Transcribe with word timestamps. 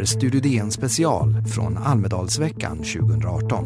är 0.00 0.04
Studio 0.04 0.40
DN 0.40 0.70
special 0.70 1.34
från 1.54 1.78
Almedalsveckan 1.78 2.78
2018. 2.78 3.64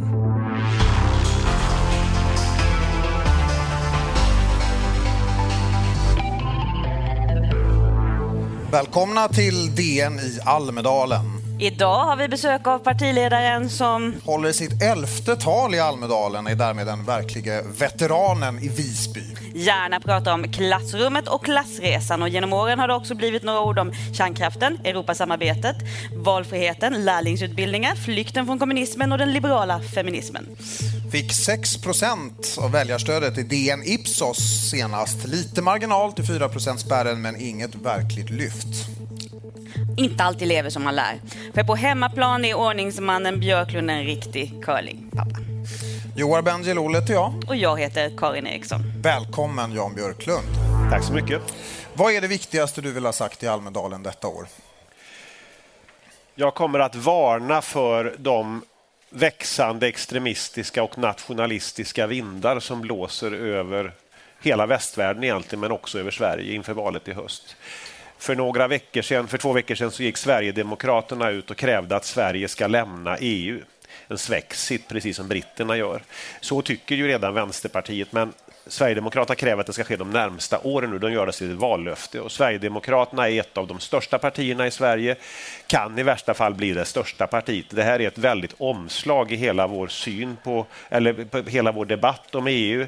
Välkomna 8.73 9.29
till 9.29 9.75
DN 9.75 10.19
i 10.19 10.39
Almedalen. 10.45 11.25
Idag 11.63 12.05
har 12.05 12.17
vi 12.17 12.29
besök 12.29 12.67
av 12.67 12.79
partiledaren 12.79 13.71
som 13.71 14.15
Håller 14.25 14.53
sitt 14.53 14.83
elfte 14.83 15.37
tal 15.37 15.75
i 15.75 15.81
Almedalen 15.81 16.47
är 16.47 16.55
därmed 16.55 16.87
den 16.87 17.05
verklige 17.05 17.63
veteranen 17.79 18.59
i 18.59 18.69
Visby. 18.69 19.21
gärna 19.55 20.01
pratar 20.01 20.35
om 20.35 20.53
klassrummet 20.53 21.29
och 21.29 21.45
klassresan 21.45 22.23
och 22.23 22.29
genom 22.29 22.53
åren 22.53 22.79
har 22.79 22.89
det 22.89 22.95
också 22.95 23.15
blivit 23.15 23.43
några 23.43 23.61
ord 23.61 23.79
om 23.79 23.93
kärnkraften, 24.13 24.79
Europasamarbetet, 24.85 25.77
valfriheten, 26.25 27.05
lärlingsutbildningar, 27.05 27.95
flykten 27.95 28.47
från 28.47 28.59
kommunismen 28.59 29.13
och 29.13 29.19
den 29.19 29.33
liberala 29.33 29.81
feminismen. 29.81 30.47
Fick 31.13 31.33
6% 31.33 32.59
av 32.59 32.73
väljarstödet 32.73 33.39
i 33.39 33.43
DN 33.43 33.83
Ipsos 33.85 34.71
senast. 34.71 35.27
Lite 35.27 35.63
marginal 35.63 36.13
till 36.13 36.25
4 36.25 36.49
spärren 36.77 37.23
men 37.23 37.41
inget 37.41 37.75
verkligt 37.75 38.31
lyft. 38.31 38.89
Inte 39.97 40.25
alltid 40.25 40.49
lever 40.49 40.71
som 40.71 40.85
man 40.85 40.95
lär. 40.95 41.21
För 41.55 41.65
på 41.65 41.75
hemmaplan 41.75 42.45
är 42.45 42.55
ordningsmannen 42.55 43.41
Björklund 43.41 43.91
en 43.91 44.05
riktig 44.05 44.65
curlingpappa. 44.65 45.39
Joar 46.17 46.43
Bendjelloul 46.43 46.95
heter 46.95 47.15
jag. 47.15 47.45
Och 47.49 47.57
jag 47.57 47.81
heter 47.81 48.13
Karin 48.17 48.47
Eriksson. 48.47 48.81
Välkommen 49.03 49.73
Jan 49.73 49.95
Björklund. 49.95 50.47
Tack 50.91 51.05
så 51.05 51.13
mycket. 51.13 51.43
Vad 51.95 52.13
är 52.13 52.21
det 52.21 52.29
viktigaste 52.29 52.81
du 52.81 52.93
vill 52.93 53.05
ha 53.05 53.13
sagt 53.13 53.43
i 53.43 53.47
Almedalen 53.49 54.03
detta 54.03 54.29
år? 54.29 54.47
Jag 56.35 56.55
kommer 56.55 56.79
att 56.79 56.95
varna 56.95 57.63
för 57.63 58.17
de 58.19 58.63
växande 59.11 59.89
extremistiska 59.89 60.83
och 60.83 60.99
nationalistiska 60.99 62.07
vindar 62.07 62.61
som 62.61 62.81
blåser 62.81 63.33
över 63.33 63.93
hela 64.43 64.67
västvärlden 64.67 65.25
egentligen, 65.25 65.61
men 65.61 65.73
också 65.73 65.99
över 65.99 66.11
Sverige 66.11 66.55
inför 66.55 66.75
valet 66.75 67.09
i 67.09 67.13
höst. 67.13 67.57
För 68.23 68.35
några 68.35 68.69
veckor 68.69 69.03
sedan, 69.03 69.29
för 69.29 69.39
två 69.39 69.53
veckor 69.53 69.75
sedan 69.75 69.91
så 69.91 70.03
gick 70.03 70.17
Sverigedemokraterna 70.17 71.31
ut 71.31 71.51
och 71.51 71.57
krävde 71.57 71.97
att 71.97 72.05
Sverige 72.05 72.49
ska 72.49 72.67
lämna 72.67 73.17
EU. 73.21 73.61
En 74.09 74.19
svexit, 74.19 74.89
precis 74.89 75.17
som 75.17 75.29
britterna 75.29 75.77
gör. 75.77 76.03
Så 76.41 76.63
tycker 76.63 76.95
ju 76.95 77.09
redan 77.09 77.35
Vänsterpartiet, 77.35 78.13
men 78.13 78.33
Sverigedemokraterna 78.67 79.35
kräver 79.35 79.61
att 79.61 79.67
det 79.67 79.73
ska 79.73 79.85
ske 79.85 79.97
de 79.97 80.11
närmsta 80.11 80.59
åren 80.59 80.91
nu. 80.91 80.99
De 80.99 81.13
gör 81.13 81.27
det 81.27 81.33
till 81.33 81.51
ett 81.53 81.57
vallöfte. 81.57 82.21
Och 82.21 82.33
Sverigedemokraterna 82.33 83.29
är 83.29 83.41
ett 83.41 83.59
av 83.59 83.67
de 83.67 83.81
största 83.81 84.19
partierna 84.19 84.67
i 84.67 84.71
Sverige, 84.71 85.17
kan 85.67 85.99
i 85.99 86.03
värsta 86.03 86.35
fall 86.35 86.55
bli 86.55 86.73
det 86.73 86.85
största 86.85 87.27
partiet. 87.27 87.67
Det 87.71 87.83
här 87.83 88.01
är 88.01 88.09
ett 88.09 88.19
väldigt 88.19 88.55
omslag 88.59 89.33
i 89.33 89.37
hela 89.37 89.67
vår 89.67 89.89
syn 89.89 90.37
på, 90.45 90.67
eller 90.89 91.13
på 91.25 91.39
hela 91.51 91.73
vår 91.73 91.85
debatt 91.85 92.35
om 92.35 92.47
EU. 92.47 92.87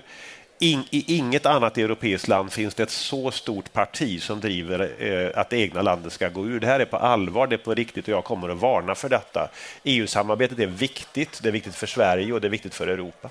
In, 0.58 0.84
I 0.90 1.16
inget 1.16 1.46
annat 1.46 1.78
europeiskt 1.78 2.28
land 2.28 2.52
finns 2.52 2.74
det 2.74 2.82
ett 2.82 2.90
så 2.90 3.30
stort 3.30 3.72
parti 3.72 4.22
som 4.22 4.40
driver 4.40 4.92
eh, 4.98 5.40
att 5.40 5.50
det 5.50 5.56
egna 5.56 5.82
landet 5.82 6.12
ska 6.12 6.28
gå 6.28 6.46
ur. 6.46 6.60
Det 6.60 6.66
här 6.66 6.80
är 6.80 6.84
på 6.84 6.96
allvar, 6.96 7.46
det 7.46 7.56
är 7.56 7.58
på 7.58 7.74
riktigt 7.74 8.08
och 8.08 8.14
jag 8.14 8.24
kommer 8.24 8.48
att 8.48 8.58
varna 8.58 8.94
för 8.94 9.08
detta. 9.08 9.50
EU-samarbetet 9.84 10.58
är 10.58 10.66
viktigt, 10.66 11.40
det 11.42 11.48
är 11.48 11.52
viktigt 11.52 11.74
för 11.74 11.86
Sverige 11.86 12.32
och 12.32 12.40
det 12.40 12.48
är 12.48 12.50
viktigt 12.50 12.74
för 12.74 12.86
Europa. 12.86 13.30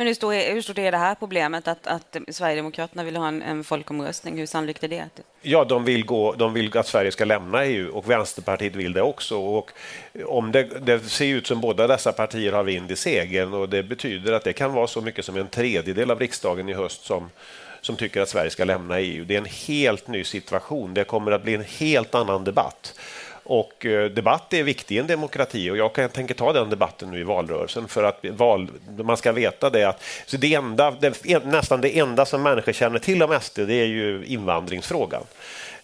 Men 0.00 0.06
hur, 0.06 0.14
stor 0.14 0.34
är, 0.34 0.54
hur 0.54 0.62
stort 0.62 0.78
är 0.78 0.92
det 0.92 0.98
här 0.98 1.14
problemet 1.14 1.68
att, 1.68 1.86
att 1.86 2.16
Sverigedemokraterna 2.28 3.04
vill 3.04 3.16
ha 3.16 3.28
en, 3.28 3.42
en 3.42 3.64
folkomröstning? 3.64 4.38
Hur 4.38 4.46
sannolikt 4.46 4.84
är 4.84 4.88
det? 4.88 5.08
Ja, 5.42 5.64
de 5.64 5.84
vill, 5.84 6.06
gå, 6.06 6.32
de 6.32 6.52
vill 6.52 6.78
att 6.78 6.86
Sverige 6.86 7.12
ska 7.12 7.24
lämna 7.24 7.64
EU 7.64 7.90
och 7.90 8.10
Vänsterpartiet 8.10 8.76
vill 8.76 8.92
det 8.92 9.02
också. 9.02 9.38
Och 9.38 9.70
om 10.26 10.52
det, 10.52 10.62
det 10.62 11.00
ser 11.00 11.26
ut 11.26 11.46
som 11.46 11.60
båda 11.60 11.86
dessa 11.86 12.12
partier 12.12 12.52
har 12.52 12.62
vind 12.62 12.90
i 12.90 12.96
segern 12.96 13.54
och 13.54 13.68
det 13.68 13.82
betyder 13.82 14.32
att 14.32 14.44
det 14.44 14.52
kan 14.52 14.72
vara 14.72 14.86
så 14.86 15.00
mycket 15.00 15.24
som 15.24 15.36
en 15.36 15.48
tredjedel 15.48 16.10
av 16.10 16.18
riksdagen 16.18 16.68
i 16.68 16.74
höst 16.74 17.04
som, 17.04 17.30
som 17.80 17.96
tycker 17.96 18.20
att 18.20 18.28
Sverige 18.28 18.50
ska 18.50 18.64
lämna 18.64 19.00
EU. 19.00 19.24
Det 19.24 19.34
är 19.34 19.38
en 19.38 19.44
helt 19.68 20.08
ny 20.08 20.24
situation. 20.24 20.94
Det 20.94 21.04
kommer 21.04 21.32
att 21.32 21.42
bli 21.42 21.54
en 21.54 21.64
helt 21.64 22.14
annan 22.14 22.44
debatt. 22.44 22.94
Och 23.42 23.86
eh, 23.86 24.10
debatt 24.10 24.52
är 24.52 24.62
viktig 24.62 24.96
i 24.96 24.98
en 24.98 25.06
demokrati 25.06 25.70
och 25.70 25.76
jag 25.76 25.92
kan, 25.92 26.08
tänker 26.08 26.34
ta 26.34 26.52
den 26.52 26.70
debatten 26.70 27.10
nu 27.10 27.20
i 27.20 27.22
valrörelsen 27.22 27.88
för 27.88 28.04
att 28.04 28.24
val, 28.30 28.68
man 28.98 29.16
ska 29.16 29.32
veta 29.32 29.70
det 29.70 29.84
att 29.84 30.02
så 30.26 30.36
det 30.36 30.54
enda, 30.54 30.90
det, 30.90 31.44
nästan 31.44 31.80
det 31.80 31.98
enda 31.98 32.26
som 32.26 32.42
människor 32.42 32.72
känner 32.72 32.98
till 32.98 33.22
om 33.22 33.40
SD 33.40 33.58
det 33.58 33.74
är 33.74 33.86
ju 33.86 34.24
invandringsfrågan. 34.26 35.22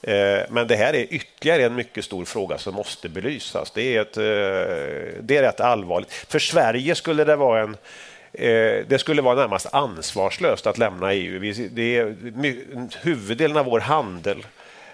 Eh, 0.03 0.41
men 0.51 0.67
det 0.67 0.77
här 0.77 0.95
är 0.95 1.15
ytterligare 1.15 1.65
en 1.65 1.75
mycket 1.75 2.05
stor 2.05 2.25
fråga 2.25 2.59
som 2.59 2.75
måste 2.75 3.09
belysas. 3.09 3.71
Det 3.71 3.97
är, 3.97 4.01
ett, 4.01 4.17
eh, 4.17 5.23
det 5.23 5.37
är 5.37 5.43
rätt 5.43 5.61
allvarligt. 5.61 6.13
För 6.13 6.39
Sverige 6.39 6.95
skulle 6.95 7.25
det 7.25 7.37
vara 7.37 7.63
en 7.63 7.77
det 8.89 9.01
skulle 9.01 9.23
vara 9.23 9.35
närmast 9.35 9.67
ansvarslöst 9.73 10.67
att 10.67 10.79
lämna 10.79 11.13
EU. 11.13 11.41
Det 11.71 11.97
är, 11.97 12.17
huvuddelen 13.05 13.57
av 13.57 13.65
vår 13.65 13.81
handel 13.81 14.47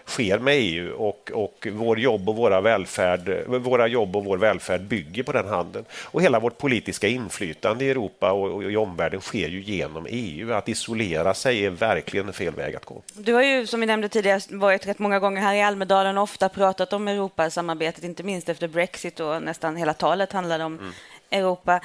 sker 0.06 0.38
med 0.38 0.54
EU 0.58 0.92
och, 0.92 1.30
och 1.34 1.66
vår 1.72 1.98
jobb 1.98 2.28
och 2.28 2.36
våra, 2.36 2.60
välfärd, 2.60 3.44
våra 3.46 3.86
jobb 3.86 4.16
och 4.16 4.24
vår 4.24 4.38
välfärd 4.38 4.80
bygger 4.80 5.22
på 5.22 5.32
den 5.32 5.48
handeln. 5.48 5.84
Och 6.04 6.22
hela 6.22 6.40
vårt 6.40 6.58
politiska 6.58 7.08
inflytande 7.08 7.84
i 7.84 7.90
Europa 7.90 8.32
och, 8.32 8.50
och 8.50 8.72
i 8.72 8.76
omvärlden 8.76 9.20
sker 9.20 9.48
ju 9.48 9.62
genom 9.62 10.06
EU. 10.10 10.52
Att 10.52 10.68
isolera 10.68 11.34
sig 11.34 11.66
är 11.66 11.70
verkligen 11.70 12.32
fel 12.32 12.54
väg 12.54 12.76
att 12.76 12.84
gå. 12.84 13.02
Du 13.14 13.34
har 13.34 13.42
ju, 13.42 13.66
som 13.66 13.80
vi 13.80 13.86
nämnde 13.86 14.08
tidigare, 14.08 14.40
varit 14.50 14.86
rätt 14.86 14.98
många 14.98 15.18
gånger 15.18 15.42
här 15.42 15.54
i 15.54 15.62
Almedalen 15.62 16.19
och 16.19 16.24
ofta 16.24 16.48
pratat 16.48 16.92
om 16.92 17.08
Europasamarbetet, 17.08 18.04
inte 18.04 18.22
minst 18.22 18.48
efter 18.48 18.69
Brexit 18.69 19.20
och 19.20 19.42
nästan 19.42 19.76
hela 19.76 19.94
talet 19.94 20.32
handlade 20.32 20.64
om 20.64 20.78
mm. 20.78 20.92
Europa. 21.30 21.80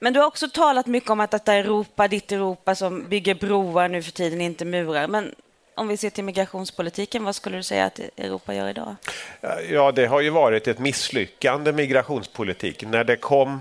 Men 0.00 0.12
du 0.12 0.20
har 0.20 0.26
också 0.26 0.48
talat 0.48 0.86
mycket 0.86 1.10
om 1.10 1.20
att 1.20 1.30
detta 1.30 1.54
Europa, 1.54 2.08
ditt 2.08 2.32
Europa 2.32 2.74
som 2.74 3.08
bygger 3.08 3.34
broar 3.34 3.88
nu 3.88 4.02
för 4.02 4.12
tiden, 4.12 4.40
inte 4.40 4.64
murar. 4.64 5.08
Men 5.08 5.34
om 5.74 5.88
vi 5.88 5.96
ser 5.96 6.10
till 6.10 6.24
migrationspolitiken, 6.24 7.24
vad 7.24 7.34
skulle 7.34 7.56
du 7.56 7.62
säga 7.62 7.84
att 7.84 7.98
Europa 7.98 8.54
gör 8.54 8.68
idag? 8.68 8.96
Ja, 9.70 9.92
det 9.92 10.06
har 10.06 10.20
ju 10.20 10.30
varit 10.30 10.68
ett 10.68 10.78
misslyckande 10.78 11.72
migrationspolitik. 11.72 12.84
När 12.86 13.04
det 13.04 13.16
kom 13.16 13.60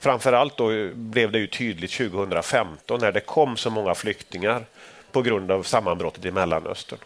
Framförallt 0.00 0.56
då 0.56 0.88
blev 0.94 1.32
det 1.32 1.38
ju 1.38 1.46
tydligt 1.46 1.92
2015 1.92 3.00
när 3.00 3.12
det 3.12 3.20
kom 3.20 3.56
så 3.56 3.70
många 3.70 3.94
flyktingar 3.94 4.64
på 5.12 5.22
grund 5.22 5.50
av 5.50 5.62
sammanbrottet 5.62 6.24
i 6.24 6.30
Mellanöstern. 6.30 6.98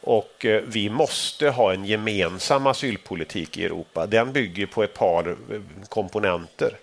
Och 0.00 0.44
eh, 0.44 0.62
vi 0.66 0.90
måste 0.90 1.50
ha 1.50 1.72
en 1.72 1.84
gemensam 1.84 2.66
asylpolitik 2.66 3.58
i 3.58 3.64
Europa. 3.64 4.06
Den 4.06 4.32
bygger 4.32 4.66
på 4.66 4.82
ett 4.82 4.94
par 4.94 5.28
eh, 5.28 5.60
komponenter. 5.88 6.76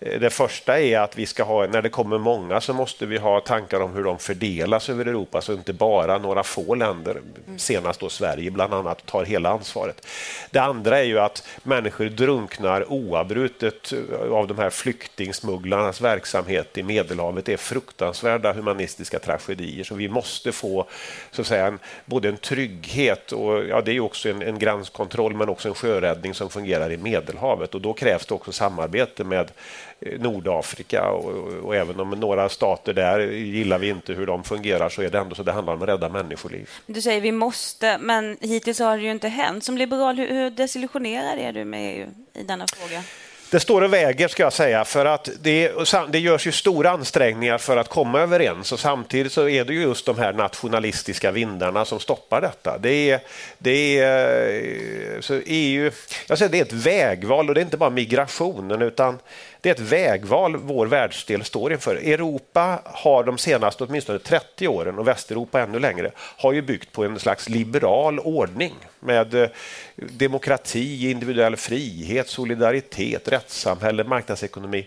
Eh, 0.00 0.20
det 0.20 0.30
första 0.30 0.80
är 0.80 0.98
att 0.98 1.18
vi 1.18 1.26
ska 1.26 1.44
ha, 1.44 1.66
när 1.66 1.82
det 1.82 1.88
kommer 1.88 2.18
många 2.18 2.60
så 2.60 2.72
måste 2.72 3.06
vi 3.06 3.18
ha 3.18 3.40
tankar 3.40 3.80
om 3.80 3.94
hur 3.94 4.04
de 4.04 4.18
fördelas 4.18 4.88
över 4.88 5.06
Europa 5.06 5.40
så 5.40 5.52
inte 5.52 5.72
bara 5.72 6.18
några 6.18 6.42
få 6.42 6.74
länder, 6.74 7.20
senast 7.56 8.00
då 8.00 8.08
Sverige 8.08 8.50
bland 8.50 8.74
annat, 8.74 9.06
tar 9.06 9.24
hela 9.24 9.50
ansvaret. 9.50 10.06
Det 10.50 10.58
andra 10.58 10.98
är 10.98 11.04
ju 11.04 11.18
att 11.18 11.48
människor 11.62 12.04
drunknar 12.04 12.92
oavbrutet 12.92 13.92
av 14.30 14.46
de 14.46 14.58
här 14.58 14.70
flyktingsmugglarnas 14.70 16.00
verksamhet 16.00 16.78
i 16.78 16.82
Medelhavet. 16.82 17.44
Det 17.44 17.52
är 17.52 17.56
fruktansvärda 17.56 18.52
humanistiska 18.52 19.18
tragedier 19.18 19.84
så 19.84 19.94
vi 19.94 20.08
måste 20.08 20.52
få 20.52 20.86
så 21.30 21.40
att 21.40 21.46
säga, 21.46 21.66
en, 21.66 21.78
både 22.04 22.28
en 22.28 22.36
trygghet 22.36 23.32
och 23.32 23.64
ja, 23.64 23.80
det 23.80 23.92
är 23.92 24.00
också 24.00 24.28
en, 24.28 24.42
en 24.42 24.58
gränskontroll 24.58 25.34
men 25.34 25.48
också 25.48 25.68
en 25.68 25.74
sjöräddning 25.74 26.34
som 26.34 26.50
fungerar 26.50 26.92
i 26.92 26.96
Medelhavet 26.96 27.74
och 27.74 27.80
då 27.80 27.92
krävs 27.92 28.26
det 28.26 28.34
också 28.34 28.52
samarbete 28.52 29.24
med 29.24 29.46
Eh, 29.46 29.85
Nordafrika 30.00 31.10
och, 31.10 31.64
och, 31.64 31.76
även 31.76 32.00
om 32.00 32.10
några 32.10 32.48
stater 32.48 32.92
där 32.92 33.20
gillar 33.30 33.78
vi 33.78 33.88
inte 33.88 34.12
hur 34.12 34.26
de 34.26 34.44
fungerar 34.44 34.88
så 34.88 35.02
är 35.02 35.10
det 35.10 35.18
ändå 35.18 35.34
så 35.34 35.42
det 35.42 35.52
handlar 35.52 35.74
om 35.74 35.82
att 35.82 35.88
rädda 35.88 36.08
människoliv. 36.08 36.70
Du 36.86 37.02
säger 37.02 37.20
vi 37.20 37.32
måste, 37.32 37.98
men 37.98 38.36
hittills 38.40 38.78
har 38.78 38.96
det 38.96 39.02
ju 39.02 39.10
inte 39.10 39.28
hänt. 39.28 39.64
Som 39.64 39.78
liberal, 39.78 40.16
hur, 40.16 40.28
hur 40.28 40.50
desillusionerad 40.50 41.38
är 41.38 41.52
du 41.52 41.64
med 41.64 41.98
EU 41.98 42.06
i 42.34 42.42
denna 42.42 42.66
fråga? 42.76 43.02
Det 43.50 43.60
står 43.60 43.82
och 43.82 43.92
väger 43.92 44.28
ska 44.28 44.42
jag 44.42 44.52
säga 44.52 44.84
för 44.84 45.06
att 45.06 45.28
det, 45.40 45.72
det 46.08 46.18
görs 46.18 46.46
ju 46.46 46.52
stora 46.52 46.90
ansträngningar 46.90 47.58
för 47.58 47.76
att 47.76 47.88
komma 47.88 48.20
överens 48.20 48.72
och 48.72 48.80
samtidigt 48.80 49.32
så 49.32 49.48
är 49.48 49.64
det 49.64 49.74
just 49.74 50.06
de 50.06 50.18
här 50.18 50.32
nationalistiska 50.32 51.30
vindarna 51.30 51.84
som 51.84 52.00
stoppar 52.00 52.40
detta. 52.40 52.78
Det 52.78 53.10
är, 53.10 53.20
det 53.58 53.98
är, 53.98 55.20
så 55.20 55.40
EU, 55.46 55.90
jag 56.26 56.38
säger 56.38 56.52
det 56.52 56.58
är 56.58 56.62
ett 56.62 56.72
vägval 56.72 57.48
och 57.48 57.54
det 57.54 57.60
är 57.60 57.64
inte 57.64 57.76
bara 57.76 57.90
migrationen 57.90 58.82
utan 58.82 59.18
det 59.60 59.68
är 59.68 59.74
ett 59.74 59.80
vägval 59.80 60.56
vår 60.56 60.86
världsdel 60.86 61.44
står 61.44 61.72
inför. 61.72 61.96
Europa 61.96 62.80
har 62.84 63.24
de 63.24 63.38
senaste 63.38 63.84
åtminstone 63.84 64.18
30 64.18 64.68
åren 64.68 64.98
och 64.98 65.08
Västeuropa 65.08 65.60
ännu 65.60 65.78
längre 65.78 66.10
har 66.16 66.52
ju 66.52 66.62
byggt 66.62 66.92
på 66.92 67.04
en 67.04 67.18
slags 67.18 67.48
liberal 67.48 68.18
ordning 68.18 68.74
med 69.00 69.34
eh, 69.34 69.48
demokrati, 69.96 71.10
individuell 71.10 71.56
frihet, 71.56 72.28
solidaritet, 72.28 73.28
rättssamhälle, 73.28 74.04
marknadsekonomi. 74.04 74.86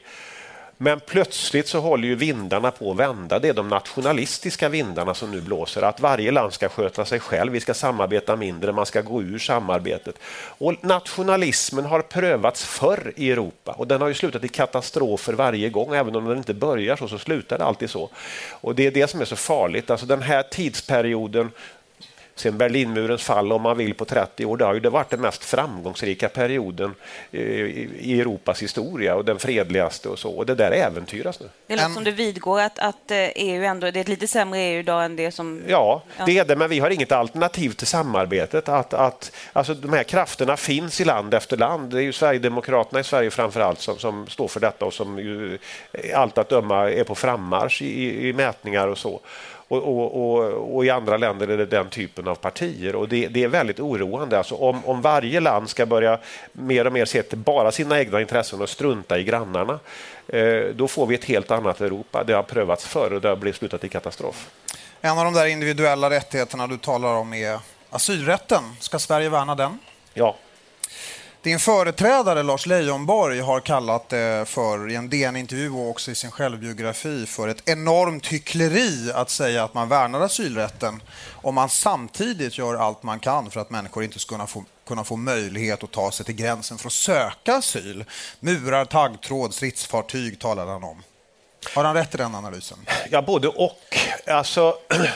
Men 0.81 0.99
plötsligt 0.99 1.67
så 1.67 1.79
håller 1.79 2.07
ju 2.07 2.15
vindarna 2.15 2.71
på 2.71 2.91
att 2.91 2.97
vända. 2.97 3.39
Det 3.39 3.47
är 3.49 3.53
de 3.53 3.69
nationalistiska 3.69 4.69
vindarna 4.69 5.13
som 5.13 5.31
nu 5.31 5.41
blåser. 5.41 5.81
Att 5.81 5.99
varje 5.99 6.31
land 6.31 6.53
ska 6.53 6.69
sköta 6.69 7.05
sig 7.05 7.19
själv, 7.19 7.51
vi 7.53 7.59
ska 7.59 7.73
samarbeta 7.73 8.35
mindre, 8.35 8.71
man 8.71 8.85
ska 8.85 9.01
gå 9.01 9.21
ur 9.21 9.39
samarbetet. 9.39 10.15
Och 10.57 10.75
nationalismen 10.81 11.85
har 11.85 12.01
prövats 12.01 12.65
förr 12.65 13.13
i 13.15 13.31
Europa 13.31 13.71
och 13.71 13.87
den 13.87 14.01
har 14.01 14.07
ju 14.07 14.13
slutat 14.13 14.43
i 14.43 14.47
katastrofer 14.47 15.33
varje 15.33 15.69
gång. 15.69 15.95
Även 15.95 16.15
om 16.15 16.25
den 16.25 16.37
inte 16.37 16.53
börjar 16.53 16.95
så, 16.95 17.07
så 17.07 17.17
slutar 17.17 17.57
det 17.57 17.65
alltid 17.65 17.89
så. 17.89 18.09
Och 18.51 18.75
det 18.75 18.87
är 18.87 18.91
det 18.91 19.07
som 19.07 19.21
är 19.21 19.25
så 19.25 19.35
farligt. 19.35 19.89
Alltså 19.89 20.05
den 20.05 20.21
här 20.21 20.43
tidsperioden 20.43 21.51
sen 22.39 22.57
Berlinmurens 22.57 23.23
fall, 23.23 23.51
om 23.51 23.61
man 23.61 23.77
vill, 23.77 23.93
på 23.93 24.05
30 24.05 24.45
år. 24.45 24.57
Det 24.57 24.65
har 24.65 24.73
ju 24.73 24.79
det 24.79 24.89
varit 24.89 25.09
den 25.09 25.21
mest 25.21 25.43
framgångsrika 25.43 26.29
perioden 26.29 26.95
eh, 27.31 27.41
i 27.41 28.19
Europas 28.21 28.61
historia 28.61 29.15
och 29.15 29.25
den 29.25 29.39
fredligaste 29.39 30.09
och 30.09 30.19
så. 30.19 30.29
Och 30.29 30.45
det 30.45 30.55
där 30.55 30.71
äventyras 30.71 31.39
nu. 31.39 31.49
Det 31.67 31.75
låter 31.75 31.89
som 31.89 32.03
du 32.03 32.11
vidgår 32.11 32.59
att, 32.59 32.79
att 32.79 33.11
EU 33.11 33.63
eh, 33.63 33.69
ändå 33.69 33.91
det 33.91 33.99
är 33.99 34.01
ett 34.01 34.07
lite 34.07 34.27
sämre 34.27 34.59
EU 34.59 34.79
idag 34.79 35.05
än 35.05 35.15
det 35.15 35.31
som... 35.31 35.61
Ja, 35.67 36.03
det 36.25 36.37
är 36.37 36.45
det, 36.45 36.55
men 36.55 36.69
vi 36.69 36.79
har 36.79 36.89
inget 36.89 37.11
alternativ 37.11 37.69
till 37.69 37.87
samarbetet. 37.87 38.69
Att, 38.69 38.93
att, 38.93 39.31
alltså, 39.53 39.73
de 39.73 39.93
här 39.93 40.03
krafterna 40.03 40.57
finns 40.57 41.01
i 41.01 41.05
land 41.05 41.33
efter 41.33 41.57
land. 41.57 41.91
Det 41.91 41.97
är 41.97 42.01
ju 42.01 42.13
Sverigedemokraterna 42.13 42.99
i 42.99 43.03
Sverige 43.03 43.31
framför 43.31 43.59
allt 43.59 43.79
som, 43.79 43.97
som 43.97 44.27
står 44.27 44.47
för 44.47 44.59
detta 44.59 44.85
och 44.85 44.93
som 44.93 45.19
ju, 45.19 45.57
allt 46.15 46.37
att 46.37 46.49
döma 46.49 46.91
är 46.91 47.03
på 47.03 47.15
frammarsch 47.15 47.81
i, 47.81 48.27
i 48.29 48.33
mätningar 48.33 48.87
och 48.87 48.97
så. 48.97 49.21
Och, 49.69 49.77
och, 49.77 50.15
och, 50.15 50.75
och, 50.75 50.85
i 50.85 50.89
andra 50.89 51.17
länder 51.17 51.47
är 51.47 51.57
det 51.57 51.65
den 51.65 51.89
typen 51.89 52.27
av 52.27 52.35
partier. 52.35 52.95
Och 52.95 53.09
det, 53.09 53.27
det, 53.27 53.43
är 53.43 53.47
väldigt 53.47 53.79
oroande. 53.79 54.37
Alltså 54.37 54.55
om, 54.55 54.85
om 54.85 55.01
varje 55.01 55.39
land 55.39 55.69
ska 55.69 55.85
börja 55.85 56.19
mer 56.51 56.87
och 56.87 56.93
mer 56.93 57.05
se 57.05 57.23
till 57.23 57.37
bara 57.37 57.71
sina 57.71 57.99
egna 57.99 58.21
intressen 58.21 58.61
och 58.61 58.69
strunta 58.69 59.19
i 59.19 59.23
grannarna, 59.23 59.79
eh, 60.27 60.61
då 60.75 60.87
får 60.87 61.07
vi 61.07 61.15
ett 61.15 61.25
helt 61.25 61.51
annat 61.51 61.81
Europa. 61.81 62.23
Det 62.23 62.33
har 62.33 62.43
prövats 62.43 62.85
förr 62.85 63.13
och 63.13 63.21
det 63.21 63.29
har 63.29 63.35
blivit 63.35 63.55
slutat 63.55 63.83
i 63.83 63.89
katastrof. 63.89 64.49
En 65.01 65.17
av 65.17 65.25
de 65.25 65.33
där 65.33 65.45
individuella 65.45 66.09
rättigheterna 66.09 66.67
du 66.67 66.77
talar 66.77 67.13
om 67.13 67.33
är 67.33 67.59
asylrätten. 67.89 68.63
Ska 68.79 68.99
Sverige 68.99 69.29
värna 69.29 69.55
den? 69.55 69.79
Ja. 70.13 70.35
Din 71.41 71.59
företrädare 71.59 72.43
Lars 72.43 72.65
Leijonborg 72.65 73.39
har 73.39 73.59
kallat 73.59 74.09
det 74.09 74.45
för, 74.47 74.91
i 74.91 74.95
en 74.95 75.09
DN-intervju 75.09 75.71
och 75.71 75.89
också 75.89 76.11
i 76.11 76.15
sin 76.15 76.31
självbiografi, 76.31 77.25
för 77.25 77.47
ett 77.47 77.69
enormt 77.69 78.27
hyckleri 78.27 79.11
att 79.13 79.29
säga 79.29 79.63
att 79.63 79.73
man 79.73 79.89
värnar 79.89 80.21
asylrätten 80.21 81.03
om 81.41 81.55
man 81.55 81.69
samtidigt 81.69 82.57
gör 82.57 82.75
allt 82.75 83.03
man 83.03 83.19
kan 83.19 83.51
för 83.51 83.59
att 83.59 83.69
människor 83.69 84.03
inte 84.03 84.19
ska 84.19 84.35
kunna 84.35 84.47
få, 84.47 84.63
kunna 84.87 85.03
få 85.03 85.15
möjlighet 85.15 85.83
att 85.83 85.91
ta 85.91 86.11
sig 86.11 86.25
till 86.25 86.35
gränsen 86.35 86.77
för 86.77 86.87
att 86.87 86.93
söka 86.93 87.55
asyl. 87.55 88.05
Murar, 88.39 88.85
taggtråd, 88.85 89.53
stridsfartyg 89.53 90.39
talade 90.39 90.71
han 90.71 90.83
om. 90.83 91.03
Har 91.75 91.83
han 91.83 91.95
rätt 91.95 92.15
i 92.15 92.17
den 92.17 92.35
analysen? 92.35 92.77
Ja, 93.09 93.21
både 93.21 93.47
och. 93.47 93.97
Alltså... 94.27 94.75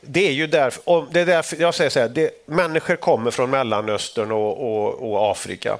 det 0.00 0.28
är 0.28 0.32
ju 0.32 0.46
därför, 0.46 1.06
det 1.10 1.20
är 1.20 1.26
därför 1.26 1.56
jag 1.56 1.74
säger 1.74 1.90
så 1.90 2.00
här, 2.00 2.08
det, 2.08 2.46
människor 2.46 2.96
kommer 2.96 3.30
från 3.30 3.50
Mellanöstern 3.50 4.32
och, 4.32 4.52
och, 4.60 5.10
och 5.10 5.30
Afrika 5.30 5.78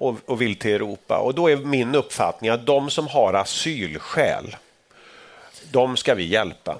och, 0.00 0.16
och, 0.26 0.42
vill 0.42 0.56
till 0.56 0.70
Europa. 0.70 1.18
Och 1.18 1.34
då 1.34 1.50
är 1.50 1.56
min 1.56 1.94
uppfattning 1.94 2.50
att 2.50 2.66
de 2.66 2.90
som 2.90 3.06
har 3.06 3.34
asylskäl, 3.34 4.56
de 5.70 5.96
ska 5.96 6.14
vi 6.14 6.24
hjälpa. 6.24 6.76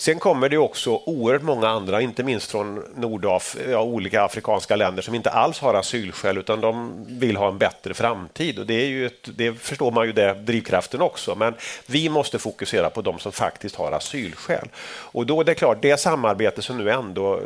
Sen 0.00 0.18
kommer 0.18 0.48
det 0.48 0.58
också 0.58 1.02
oerhört 1.06 1.42
många 1.42 1.68
andra, 1.68 2.00
inte 2.00 2.22
minst 2.22 2.50
från 2.50 2.84
Nordaf 2.96 3.56
ja, 3.70 3.82
olika 3.82 4.22
afrikanska 4.22 4.76
länder 4.76 5.02
som 5.02 5.14
inte 5.14 5.30
alls 5.30 5.58
har 5.58 5.74
asylskäl 5.74 6.38
utan 6.38 6.60
de 6.60 7.04
vill 7.08 7.36
ha 7.36 7.48
en 7.48 7.58
bättre 7.58 7.94
framtid. 7.94 8.58
Och 8.58 8.66
det, 8.66 8.74
är 8.74 8.86
ju 8.86 9.06
ett, 9.06 9.28
det 9.36 9.52
förstår 9.52 9.90
man 9.90 10.06
ju 10.06 10.12
det, 10.12 10.34
drivkraften 10.34 11.00
också. 11.00 11.34
Men 11.34 11.54
vi 11.86 12.08
måste 12.08 12.38
fokusera 12.38 12.90
på 12.90 13.02
de 13.02 13.18
som 13.18 13.32
faktiskt 13.32 13.76
har 13.76 13.92
asylskäl. 13.92 14.68
Och 14.88 15.26
då 15.26 15.40
är 15.40 15.44
det 15.44 15.54
klart, 15.54 15.82
det 15.82 16.00
samarbete 16.00 16.62
som 16.62 16.78
nu 16.78 16.90
ändå 16.90 17.34
eh, 17.34 17.42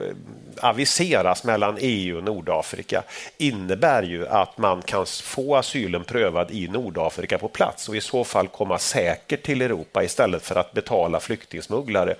aviseras 0.60 1.44
mellan 1.44 1.76
EU 1.80 2.16
och 2.16 2.24
Nordafrika 2.24 3.02
innebär 3.38 4.02
ju 4.02 4.28
att 4.28 4.58
man 4.58 4.82
kan 4.82 5.06
få 5.06 5.56
asylen 5.56 6.04
prövad 6.04 6.50
i 6.50 6.68
Nordafrika 6.68 7.38
på 7.38 7.48
plats 7.48 7.88
och 7.88 7.96
i 7.96 8.00
så 8.00 8.24
fall 8.24 8.48
komma 8.48 8.78
säkert 8.78 9.42
till 9.42 9.62
Europa 9.62 10.02
istället 10.02 10.42
för 10.42 10.56
att 10.56 10.72
betala 10.72 11.20
flyktingsmugglare 11.20 12.14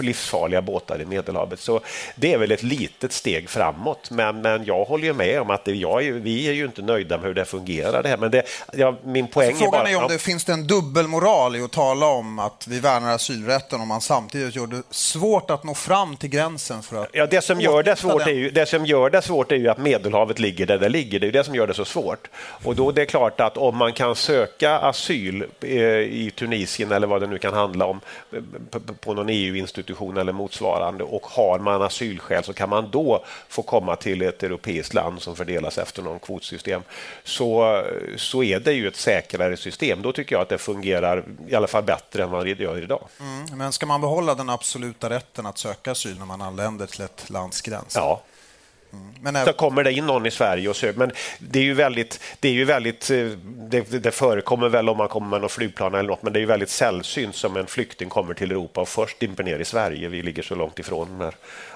livsfarliga 0.00 0.62
båtar 0.62 1.00
i 1.00 1.04
Medelhavet. 1.04 1.60
Så 1.60 1.80
det 2.14 2.32
är 2.32 2.38
väl 2.38 2.52
ett 2.52 2.62
litet 2.62 3.12
steg 3.12 3.50
framåt. 3.50 4.10
Men, 4.10 4.40
men 4.40 4.64
jag 4.64 4.84
håller 4.84 5.04
ju 5.04 5.12
med 5.12 5.40
om 5.40 5.50
att 5.50 5.64
det, 5.64 5.72
jag 5.72 6.02
vi 6.02 6.48
är 6.48 6.52
ju 6.52 6.64
inte 6.64 6.82
nöjda 6.82 7.18
med 7.18 7.26
hur 7.26 7.34
det 7.34 7.44
fungerar. 7.44 8.02
Det 8.02 8.08
här. 8.08 8.16
Men 8.16 8.30
det, 8.30 8.42
ja, 8.72 8.96
min 9.04 9.28
poäng 9.28 9.48
alltså, 9.48 9.64
frågan 9.64 9.80
är, 9.80 9.84
bara, 9.84 9.90
är 9.90 10.02
om 10.02 10.08
det 10.12 10.18
finns 10.18 10.44
det 10.44 10.52
en 10.52 10.66
dubbelmoral 10.66 11.56
i 11.56 11.62
att 11.62 11.72
tala 11.72 12.06
om 12.06 12.38
att 12.38 12.66
vi 12.68 12.80
värnar 12.80 13.14
asylrätten 13.14 13.80
om 13.80 13.88
man 13.88 14.00
samtidigt 14.00 14.56
gör 14.56 14.66
det 14.66 14.82
svårt 14.90 15.50
att 15.50 15.64
nå 15.64 15.74
fram 15.74 16.16
till 16.16 16.30
gränsen 16.30 16.82
för 16.82 17.02
att 17.02 17.08
ja, 17.12 17.26
det 17.26 17.40
som 17.40 17.60
gör 17.60 17.82
det 17.82 17.96
svårt 17.96 18.26
är 18.26 18.30
ju, 18.30 18.50
Det 18.50 18.66
som 18.66 18.86
gör 18.86 19.10
det 19.10 19.22
svårt 19.22 19.52
är 19.52 19.56
ju 19.56 19.68
att 19.68 19.78
Medelhavet 19.78 20.38
ligger 20.38 20.66
där 20.66 20.78
det 20.78 20.88
ligger. 20.88 21.20
Det 21.20 21.26
är 21.26 21.32
det 21.32 21.44
som 21.44 21.54
gör 21.54 21.66
det 21.66 21.74
så 21.74 21.84
svårt. 21.84 22.28
Och 22.64 22.76
då 22.76 22.88
är 22.88 22.92
det 22.92 23.06
klart 23.06 23.40
att 23.40 23.56
om 23.56 23.76
man 23.76 23.92
kan 23.92 24.16
söka 24.16 24.78
asyl 24.78 25.44
eh, 25.60 25.70
i 25.98 26.32
Tunisien 26.36 26.92
eller 26.92 27.06
vad 27.06 27.20
det 27.20 27.26
nu 27.26 27.38
kan 27.38 27.54
handla 27.54 27.86
om 27.86 28.00
eh, 28.32 28.80
på 29.00 29.14
någon 29.14 29.28
EU 29.28 29.55
institution 29.58 30.16
eller 30.16 30.32
motsvarande 30.32 31.04
och 31.04 31.26
har 31.26 31.58
man 31.58 31.82
asylskäl 31.82 32.44
så 32.44 32.52
kan 32.52 32.68
man 32.68 32.90
då 32.90 33.24
få 33.48 33.62
komma 33.62 33.96
till 33.96 34.22
ett 34.22 34.42
europeiskt 34.42 34.94
land 34.94 35.22
som 35.22 35.36
fördelas 35.36 35.78
efter 35.78 36.02
någon 36.02 36.18
kvotsystem. 36.18 36.82
Så, 37.24 37.82
så 38.16 38.42
är 38.42 38.60
det 38.60 38.72
ju 38.72 38.88
ett 38.88 38.96
säkrare 38.96 39.56
system. 39.56 40.02
Då 40.02 40.12
tycker 40.12 40.34
jag 40.34 40.42
att 40.42 40.48
det 40.48 40.58
fungerar 40.58 41.24
i 41.48 41.54
alla 41.54 41.66
fall 41.66 41.82
bättre 41.82 42.22
än 42.22 42.30
vad 42.30 42.46
det 42.46 42.60
gör 42.60 42.82
idag. 42.82 43.08
Mm, 43.20 43.58
men 43.58 43.72
ska 43.72 43.86
man 43.86 44.00
behålla 44.00 44.34
den 44.34 44.50
absoluta 44.50 45.10
rätten 45.10 45.46
att 45.46 45.58
söka 45.58 45.92
asyl 45.92 46.18
när 46.18 46.26
man 46.26 46.42
anländer 46.42 46.86
till 46.86 47.04
ett 47.04 47.30
lands 47.30 47.60
gräns? 47.60 47.92
Ja. 47.94 48.22
Mm. 48.92 49.14
Men. 49.20 49.44
Så 49.44 49.52
kommer 49.52 49.84
det 49.84 49.92
in 49.92 50.06
någon 50.06 50.26
i 50.26 50.30
Sverige 50.30 50.68
och 50.68 50.76
söker. 50.76 50.98
Men 50.98 51.12
det 51.38 51.58
är 51.58 51.62
ju 51.62 51.74
väldigt, 51.74 52.20
det 52.40 52.48
är 52.48 52.52
ju 52.52 52.64
väldigt, 52.64 53.10
eh, 53.10 53.26
det, 53.44 54.02
det, 54.02 54.10
förekommer 54.10 54.68
väl 54.68 54.88
om 54.88 54.96
man 54.96 55.08
kommer 55.08 55.28
med 55.28 55.40
något 55.40 55.52
flygplan 55.52 55.94
eller 55.94 56.08
något, 56.08 56.22
men 56.22 56.32
det 56.32 56.38
är 56.38 56.40
ju 56.40 56.46
väldigt 56.46 56.70
sällsynt 56.70 57.36
som 57.36 57.56
en 57.56 57.66
flykting 57.66 58.08
kommer 58.08 58.34
till 58.34 58.50
Europa 58.50 58.80
och 58.80 58.88
först 58.88 59.20
dimper 59.20 59.44
ner 59.44 59.58
i 59.58 59.64
Sverige. 59.64 60.08
Vi 60.08 60.22
ligger 60.22 60.42
så 60.42 60.54
långt 60.54 60.78
ifrån 60.78 61.30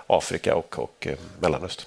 Afrika 0.07 0.55
och, 0.55 0.79
och 0.79 1.07
eh, 1.07 1.17
Mellanöstern. 1.41 1.87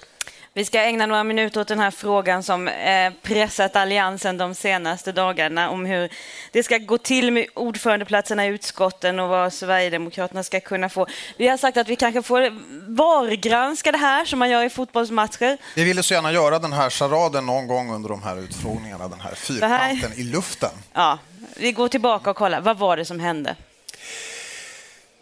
Vi 0.56 0.64
ska 0.64 0.80
ägna 0.80 1.06
några 1.06 1.24
minuter 1.24 1.60
åt 1.60 1.68
den 1.68 1.78
här 1.78 1.90
frågan 1.90 2.42
som 2.42 2.68
eh, 2.68 3.12
pressat 3.22 3.76
Alliansen 3.76 4.38
de 4.38 4.54
senaste 4.54 5.12
dagarna 5.12 5.70
om 5.70 5.86
hur 5.86 6.08
det 6.52 6.62
ska 6.62 6.78
gå 6.78 6.98
till 6.98 7.32
med 7.32 7.46
ordförandeplatserna 7.54 8.46
i 8.46 8.48
utskotten 8.48 9.20
och 9.20 9.28
vad 9.28 9.52
Sverigedemokraterna 9.52 10.42
ska 10.42 10.60
kunna 10.60 10.88
få. 10.88 11.06
Vi 11.36 11.48
har 11.48 11.56
sagt 11.56 11.76
att 11.76 11.88
vi 11.88 11.96
kanske 11.96 12.22
får 12.22 12.50
vargranska 12.96 13.92
det 13.92 13.98
här 13.98 14.24
som 14.24 14.38
man 14.38 14.50
gör 14.50 14.64
i 14.64 14.70
fotbollsmatcher. 14.70 15.58
Vi 15.76 15.84
ville 15.84 16.02
så 16.02 16.14
gärna 16.14 16.32
göra 16.32 16.58
den 16.58 16.72
här 16.72 16.90
charaden 16.90 17.46
någon 17.46 17.66
gång 17.66 17.94
under 17.94 18.08
de 18.08 18.22
här 18.22 18.38
utfrågningarna, 18.38 19.08
den 19.08 19.20
här 19.20 19.34
fyrkanten 19.34 20.10
här... 20.10 20.20
i 20.20 20.22
luften. 20.22 20.70
Ja, 20.92 21.18
vi 21.56 21.72
går 21.72 21.88
tillbaka 21.88 22.30
och 22.30 22.36
kollar. 22.36 22.60
Vad 22.60 22.78
var 22.78 22.96
det 22.96 23.04
som 23.04 23.20
hände? 23.20 23.56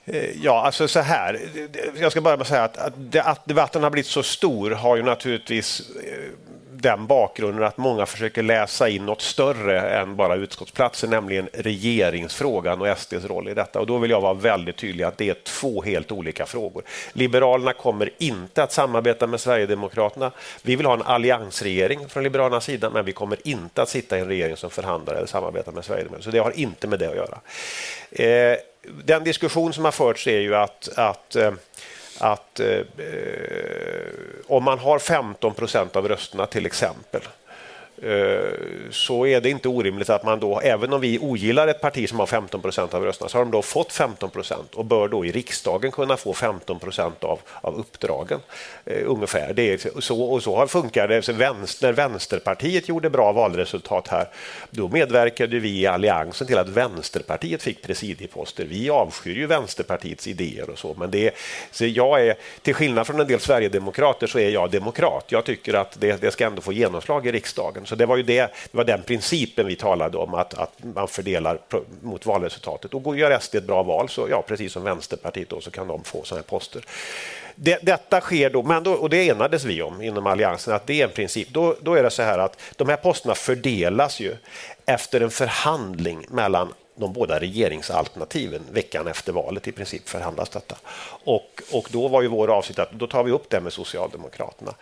Eh, 0.04 0.42
ja, 0.42 0.62
alltså 0.64 0.88
så 0.88 1.00
här. 1.00 1.40
Jag 2.00 2.12
ska 2.12 2.20
börja 2.20 2.36
med 2.36 2.42
att 2.42 2.48
säga 2.48 2.64
att, 2.64 3.16
att 3.16 3.46
debatten 3.48 3.82
har 3.82 3.90
blivit 3.90 4.06
så 4.06 4.22
stor 4.22 4.70
har 4.70 4.96
ju 4.96 5.02
naturligtvis 5.02 5.80
eh, 5.80 6.30
den 6.82 7.06
bakgrunden 7.06 7.64
att 7.64 7.76
många 7.76 8.06
försöker 8.06 8.42
läsa 8.42 8.88
in 8.88 9.06
något 9.06 9.22
större 9.22 9.80
än 9.80 10.16
bara 10.16 10.34
utskottsplatser, 10.34 11.08
nämligen 11.08 11.48
regeringsfrågan 11.52 12.80
och 12.80 12.98
SDs 12.98 13.24
roll 13.24 13.48
i 13.48 13.54
detta. 13.54 13.80
Och 13.80 13.86
då 13.86 13.98
vill 13.98 14.10
jag 14.10 14.20
vara 14.20 14.34
väldigt 14.34 14.76
tydlig 14.76 15.04
att 15.04 15.18
det 15.18 15.30
är 15.30 15.34
två 15.34 15.82
helt 15.82 16.12
olika 16.12 16.46
frågor. 16.46 16.82
Liberalerna 17.12 17.72
kommer 17.72 18.10
inte 18.18 18.62
att 18.62 18.72
samarbeta 18.72 19.26
med 19.26 19.40
Sverigedemokraterna. 19.40 20.30
Vi 20.62 20.76
vill 20.76 20.86
ha 20.86 20.94
en 20.94 21.02
alliansregering 21.02 22.08
från 22.08 22.22
Liberalernas 22.22 22.64
sida, 22.64 22.90
men 22.90 23.04
vi 23.04 23.12
kommer 23.12 23.38
inte 23.48 23.82
att 23.82 23.88
sitta 23.88 24.18
i 24.18 24.20
en 24.20 24.28
regering 24.28 24.56
som 24.56 24.70
förhandlar 24.70 25.14
eller 25.14 25.26
samarbetar 25.26 25.72
med 25.72 25.84
Sverigedemokraterna. 25.84 26.24
Så 26.24 26.30
det 26.30 26.38
har 26.38 26.58
inte 26.58 26.86
med 26.86 26.98
det 26.98 27.08
att 27.08 27.16
göra. 27.16 27.40
Eh, 28.10 28.58
den 29.04 29.24
diskussion 29.24 29.72
som 29.72 29.84
har 29.84 29.92
förts 29.92 30.26
är 30.26 30.40
ju 30.40 30.54
att, 30.54 30.88
att 30.96 31.36
eh, 31.36 31.52
att 32.18 32.60
eh, 32.60 32.68
eh, 32.68 32.84
om 34.46 34.64
man 34.64 34.78
har 34.78 34.98
15 34.98 35.54
procent 35.54 35.96
av 35.96 36.08
rösterna 36.08 36.46
till 36.46 36.66
exempel 36.66 37.20
Eh, 38.04 38.52
så 38.90 39.26
är 39.26 39.40
det 39.40 39.50
inte 39.50 39.68
orimligt 39.68 40.10
att 40.10 40.24
man 40.24 40.40
då, 40.40 40.60
även 40.60 40.92
om 40.92 41.00
vi 41.00 41.18
ogillar 41.18 41.68
ett 41.68 41.80
parti 41.80 42.08
som 42.08 42.18
har 42.18 42.26
15 42.26 42.60
procent 42.62 42.94
av 42.94 43.04
rösterna, 43.04 43.28
så 43.28 43.38
har 43.38 43.44
de 43.44 43.50
då 43.50 43.62
fått 43.62 43.92
15 43.92 44.30
procent 44.30 44.74
och 44.74 44.84
bör 44.84 45.08
då 45.08 45.24
i 45.24 45.32
riksdagen 45.32 45.90
kunna 45.90 46.16
få 46.16 46.34
15 46.34 46.78
procent 46.78 47.24
av, 47.24 47.38
av 47.60 47.78
uppdragen. 47.78 48.40
Eh, 48.84 49.02
ungefär. 49.06 49.52
Det 49.52 49.72
är 49.72 50.00
så, 50.00 50.22
och 50.22 50.42
så 50.42 50.56
har 50.56 50.66
funkar 50.66 51.08
det. 51.08 51.22
Så 51.22 51.32
vänster, 51.32 51.86
när 51.86 51.92
Vänsterpartiet 51.92 52.88
gjorde 52.88 53.10
bra 53.10 53.32
valresultat 53.32 54.08
här, 54.08 54.28
då 54.70 54.88
medverkade 54.88 55.58
vi 55.58 55.80
i 55.80 55.86
Alliansen 55.86 56.46
till 56.46 56.58
att 56.58 56.68
Vänsterpartiet 56.68 57.62
fick 57.62 57.82
presidieposter. 57.82 58.64
Vi 58.64 58.90
avskyr 58.90 59.34
ju 59.34 59.46
Vänsterpartiets 59.46 60.26
idéer 60.26 60.70
och 60.70 60.78
så, 60.78 60.94
men 60.98 61.10
det 61.10 61.30
så 61.70 61.86
jag 61.86 62.26
är, 62.26 62.34
till 62.62 62.74
skillnad 62.74 63.06
från 63.06 63.20
en 63.20 63.26
del 63.26 63.40
sverigedemokrater 63.40 64.26
så 64.26 64.38
är 64.38 64.50
jag 64.50 64.70
demokrat. 64.70 65.24
Jag 65.28 65.44
tycker 65.44 65.74
att 65.74 66.00
det, 66.00 66.20
det 66.20 66.30
ska 66.30 66.46
ändå 66.46 66.62
få 66.62 66.72
genomslag 66.72 67.26
i 67.26 67.32
riksdagen. 67.32 67.86
Så 67.92 67.96
det 67.96 68.06
var 68.06 68.16
ju 68.16 68.22
det, 68.22 68.40
det 68.40 68.76
var 68.76 68.84
den 68.84 69.02
principen 69.02 69.66
vi 69.66 69.76
talade 69.76 70.18
om, 70.18 70.34
att, 70.34 70.54
att 70.54 70.72
man 70.94 71.08
fördelar 71.08 71.58
mot 72.00 72.26
valresultatet. 72.26 72.94
Och 72.94 73.16
gör 73.16 73.38
SD 73.38 73.54
ett 73.54 73.64
bra 73.64 73.82
val, 73.82 74.08
så 74.08 74.26
ja, 74.30 74.42
precis 74.42 74.72
som 74.72 74.82
Vänsterpartiet, 74.82 75.48
då, 75.48 75.60
så 75.60 75.70
kan 75.70 75.88
de 75.88 76.04
få 76.04 76.22
sådana 76.24 76.40
här 76.40 76.48
poster. 76.48 76.84
Det, 77.54 77.78
detta 77.82 78.20
sker 78.20 78.50
då, 78.50 78.62
men 78.62 78.82
då, 78.82 78.92
och 78.92 79.10
det 79.10 79.28
enades 79.28 79.64
vi 79.64 79.82
om 79.82 80.02
inom 80.02 80.26
Alliansen, 80.26 80.74
att 80.74 80.86
det 80.86 81.00
är 81.00 81.04
en 81.04 81.10
princip. 81.10 81.48
Då, 81.48 81.76
då 81.80 81.94
är 81.94 82.02
det 82.02 82.10
så 82.10 82.22
här 82.22 82.38
att 82.38 82.60
de 82.76 82.88
här 82.88 82.96
posterna 82.96 83.34
fördelas 83.34 84.20
ju 84.20 84.36
efter 84.86 85.20
en 85.20 85.30
förhandling 85.30 86.26
mellan 86.28 86.72
de 87.02 87.12
båda 87.12 87.40
regeringsalternativen 87.40 88.62
veckan 88.72 89.06
efter 89.06 89.32
valet 89.32 89.68
i 89.68 89.72
princip 89.72 90.08
förhandlas 90.08 90.48
detta. 90.48 90.76
Och, 91.24 91.62
och 91.72 91.88
då 91.90 92.08
var 92.08 92.22
ju 92.22 92.28
vår 92.28 92.50
avsikt 92.50 92.78
att 92.78 92.92
då 92.92 93.06
tar 93.06 93.24
vi 93.24 93.30
upp 93.30 93.50
det 93.50 93.60
med 93.60 93.72
Socialdemokraterna. 93.72 94.74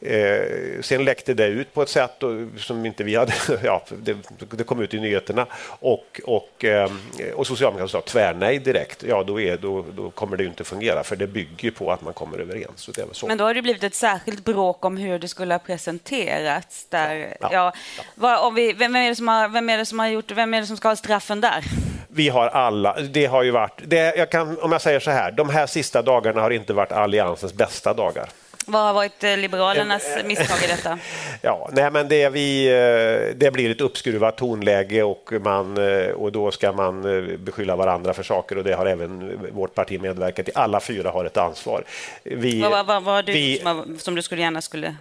Eh, 0.00 0.80
sen 0.80 1.04
läckte 1.04 1.34
det 1.34 1.46
ut 1.46 1.74
på 1.74 1.82
ett 1.82 1.88
sätt 1.88 2.22
som 2.58 2.86
inte 2.86 3.04
vi 3.04 3.16
hade... 3.16 3.32
Ja, 3.62 3.84
det, 3.98 4.16
det, 4.50 4.64
kom 4.64 4.80
ut 4.80 4.94
i 4.94 5.00
nyheterna 5.00 5.46
och, 5.66 6.20
och, 6.24 6.64
eh, 6.64 6.90
och 7.34 7.46
Socialdemokraterna 7.46 7.88
sa 7.88 8.00
tvärnej 8.00 8.58
direkt. 8.58 9.02
Ja, 9.02 9.22
då, 9.22 9.40
är, 9.40 9.56
då, 9.56 9.84
då 9.92 10.10
kommer 10.10 10.36
det 10.36 10.44
inte 10.44 10.64
fungera 10.64 11.04
för 11.04 11.16
det 11.16 11.26
bygger 11.26 11.70
på 11.70 11.92
att 11.92 12.02
man 12.02 12.12
kommer 12.12 12.38
överens. 12.38 12.90
Men 13.26 13.38
då 13.38 13.44
har 13.44 13.54
det 13.54 13.62
blivit 13.62 13.84
ett 13.84 13.94
särskilt 13.94 14.44
bråk 14.44 14.84
om 14.84 14.96
hur 14.96 15.18
det 15.18 15.28
skulle 15.28 15.54
ha 15.54 15.58
presenterats. 15.58 16.86
Där, 16.86 17.36
ja, 17.40 17.48
ja. 17.52 17.72
Vad, 18.14 18.46
om 18.46 18.54
vi, 18.54 18.72
vem, 18.72 18.96
är 18.96 19.08
det 19.08 19.16
som 19.16 19.28
har, 19.28 19.48
vem 19.48 19.70
är 19.70 19.78
det 19.78 19.86
som 19.86 19.98
har 19.98 20.08
gjort 20.08 20.30
Vem 20.30 20.54
är 20.54 20.60
det 20.60 20.66
som 20.66 20.76
ska 20.76 20.88
ha 20.88 20.96
straffen 20.96 21.40
där? 21.40 21.63
Vi 22.08 22.28
har 22.28 22.48
alla, 22.48 22.96
det 23.00 23.26
har 23.26 23.42
ju 23.42 23.50
varit, 23.50 23.80
det, 23.84 24.16
jag 24.16 24.30
kan, 24.30 24.58
om 24.60 24.72
jag 24.72 24.80
säger 24.80 25.00
så 25.00 25.10
här, 25.10 25.30
de 25.30 25.48
här 25.48 25.66
sista 25.66 26.02
dagarna 26.02 26.40
har 26.40 26.50
inte 26.50 26.72
varit 26.72 26.92
Alliansens 26.92 27.54
bästa 27.54 27.94
dagar. 27.94 28.28
Vad 28.66 28.82
har 28.82 28.94
varit 28.94 29.24
eh, 29.24 29.36
Liberalernas 29.36 30.16
eh, 30.16 30.26
misstag 30.26 30.58
i 30.64 30.66
detta? 30.66 30.98
Ja, 31.42 31.70
nej, 31.72 31.90
men 31.90 32.08
det, 32.08 32.28
vi, 32.28 32.66
eh, 32.66 33.36
det 33.36 33.50
blir 33.52 33.70
ett 33.70 33.80
uppskruvat 33.80 34.36
tonläge 34.36 35.02
och, 35.02 35.32
man, 35.40 35.78
och 36.14 36.32
då 36.32 36.50
ska 36.50 36.72
man 36.72 37.02
beskylla 37.38 37.76
varandra 37.76 38.14
för 38.14 38.22
saker 38.22 38.58
och 38.58 38.64
det 38.64 38.74
har 38.74 38.86
även 38.86 39.38
vårt 39.52 39.74
parti 39.74 40.00
medverkat 40.00 40.48
i. 40.48 40.52
Alla 40.54 40.80
fyra 40.80 41.10
har 41.10 41.24
ett 41.24 41.36
ansvar. 41.36 41.84
Vi, 42.22 42.60
vad, 42.60 43.02
var 43.02 43.22
det 43.22 43.32
vi, 43.32 43.58
som, 43.58 43.98
som, 43.98 44.14
du 44.14 44.22
skulle 44.22 44.42
gärna 44.42 44.62
skulle 44.62 44.96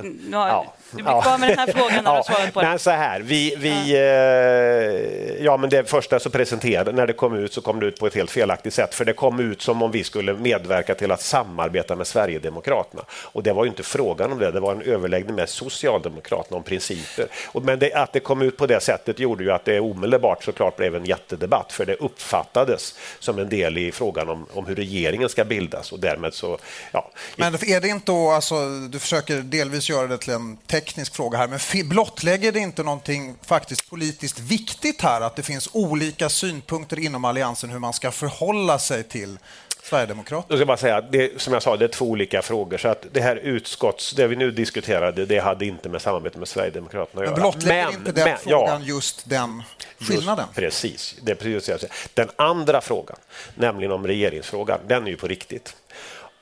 nu 0.00 0.36
har, 0.36 0.48
ja. 0.48 0.74
Du 0.90 0.96
blir 0.96 1.22
kvar 1.22 1.38
med 1.38 1.48
den 1.48 1.58
här 1.58 1.66
frågan 1.66 2.04
när 2.04 2.14
ja. 2.14 2.22
svarat 2.22 2.54
på 2.54 2.62
men 2.62 2.78
så 2.78 2.90
här, 2.90 3.20
vi, 3.20 3.54
vi, 3.58 3.92
ja. 3.92 3.98
Eh, 3.98 5.44
ja. 5.44 5.56
men 5.56 5.70
det 5.70 5.90
första 5.90 6.20
så 6.20 6.30
presenterade, 6.30 6.92
när 6.92 7.06
det 7.06 7.12
kom 7.12 7.34
ut 7.34 7.52
så 7.52 7.60
kom 7.60 7.80
det 7.80 7.86
ut 7.86 8.00
på 8.00 8.06
ett 8.06 8.14
helt 8.14 8.30
felaktigt 8.30 8.74
sätt, 8.74 8.94
för 8.94 9.04
det 9.04 9.12
kom 9.12 9.40
ut 9.40 9.62
som 9.62 9.82
om 9.82 9.90
vi 9.90 10.04
skulle 10.04 10.34
medverka 10.34 10.94
till 10.94 11.10
att 11.10 11.22
samarbeta 11.22 11.96
med 11.96 12.06
Sverigedemokraterna. 12.06 13.02
Och 13.10 13.42
det 13.42 13.52
var 13.52 13.64
ju 13.64 13.70
inte 13.70 13.82
frågan 13.82 14.32
om 14.32 14.38
det, 14.38 14.50
det 14.50 14.60
var 14.60 14.72
en 14.72 14.82
överläggning 14.82 15.36
med 15.36 15.48
Socialdemokraterna 15.48 16.56
om 16.56 16.62
principer. 16.62 17.26
Och, 17.46 17.62
men 17.62 17.78
det, 17.78 17.92
att 17.92 18.12
det 18.12 18.20
kom 18.20 18.42
ut 18.42 18.56
på 18.56 18.66
det 18.66 18.80
sättet 18.80 19.18
gjorde 19.18 19.44
ju 19.44 19.50
att 19.50 19.64
det 19.64 19.80
omedelbart 19.80 20.44
såklart 20.44 20.76
blev 20.76 20.96
en 20.96 21.04
jättedebatt, 21.04 21.72
för 21.72 21.86
det 21.86 21.94
uppfattades 21.94 22.94
som 23.18 23.38
en 23.38 23.48
del 23.48 23.78
i 23.78 23.92
frågan 23.92 24.28
om, 24.28 24.46
om 24.52 24.66
hur 24.66 24.74
regeringen 24.74 25.28
ska 25.28 25.44
bildas 25.44 25.92
och 25.92 26.00
därmed 26.00 26.34
så, 26.34 26.58
ja. 26.92 27.10
Men 27.36 27.54
är 27.54 27.80
det 27.80 27.88
inte 27.88 28.12
då, 28.12 28.30
alltså, 28.30 28.68
du 28.68 28.98
försöker 28.98 29.36
delvis 29.36 29.81
göra 29.88 30.06
det 30.06 30.18
till 30.18 30.32
en 30.32 30.56
teknisk 30.56 31.14
fråga 31.14 31.38
här, 31.38 31.48
men 31.48 31.88
blottlägger 31.88 32.52
det 32.52 32.58
inte 32.58 32.82
någonting 32.82 33.34
faktiskt 33.42 33.90
politiskt 33.90 34.38
viktigt 34.38 35.02
här, 35.02 35.20
att 35.20 35.36
det 35.36 35.42
finns 35.42 35.68
olika 35.72 36.28
synpunkter 36.28 36.98
inom 36.98 37.24
Alliansen 37.24 37.70
hur 37.70 37.78
man 37.78 37.92
ska 37.92 38.10
förhålla 38.10 38.78
sig 38.78 39.02
till 39.02 39.38
Sverigedemokraterna? 39.82 40.46
Jag 40.48 40.58
ska 40.58 40.66
bara 40.66 40.76
säga, 40.76 41.00
det, 41.00 41.40
som 41.40 41.52
jag 41.52 41.62
sa, 41.62 41.76
det 41.76 41.84
är 41.84 41.88
två 41.88 42.04
olika 42.04 42.42
frågor. 42.42 42.78
Så 42.78 42.88
att 42.88 43.06
det 43.12 43.20
här 43.20 43.36
utskotts, 43.36 44.12
det 44.12 44.26
vi 44.26 44.36
nu 44.36 44.50
diskuterade, 44.50 45.26
det 45.26 45.38
hade 45.38 45.66
inte 45.66 45.88
med 45.88 46.02
samarbete 46.02 46.38
med 46.38 46.48
Sverigedemokraterna 46.48 47.22
att 47.22 47.26
göra. 47.26 47.36
Men 47.36 47.42
blottlägger 47.42 47.86
men, 47.86 47.94
inte 47.94 48.12
den 48.12 48.24
men, 48.24 48.38
frågan 48.38 48.82
ja, 48.82 48.88
just 48.88 49.28
den 49.28 49.62
skillnaden? 49.98 50.44
Just, 50.46 50.56
precis, 50.56 51.16
det 51.22 51.32
är 51.32 51.36
precis 51.36 51.84
Den 52.14 52.30
andra 52.36 52.80
frågan, 52.80 53.16
nämligen 53.54 53.92
om 53.92 54.06
regeringsfrågan, 54.06 54.80
den 54.86 55.06
är 55.06 55.10
ju 55.10 55.16
på 55.16 55.26
riktigt. 55.26 55.76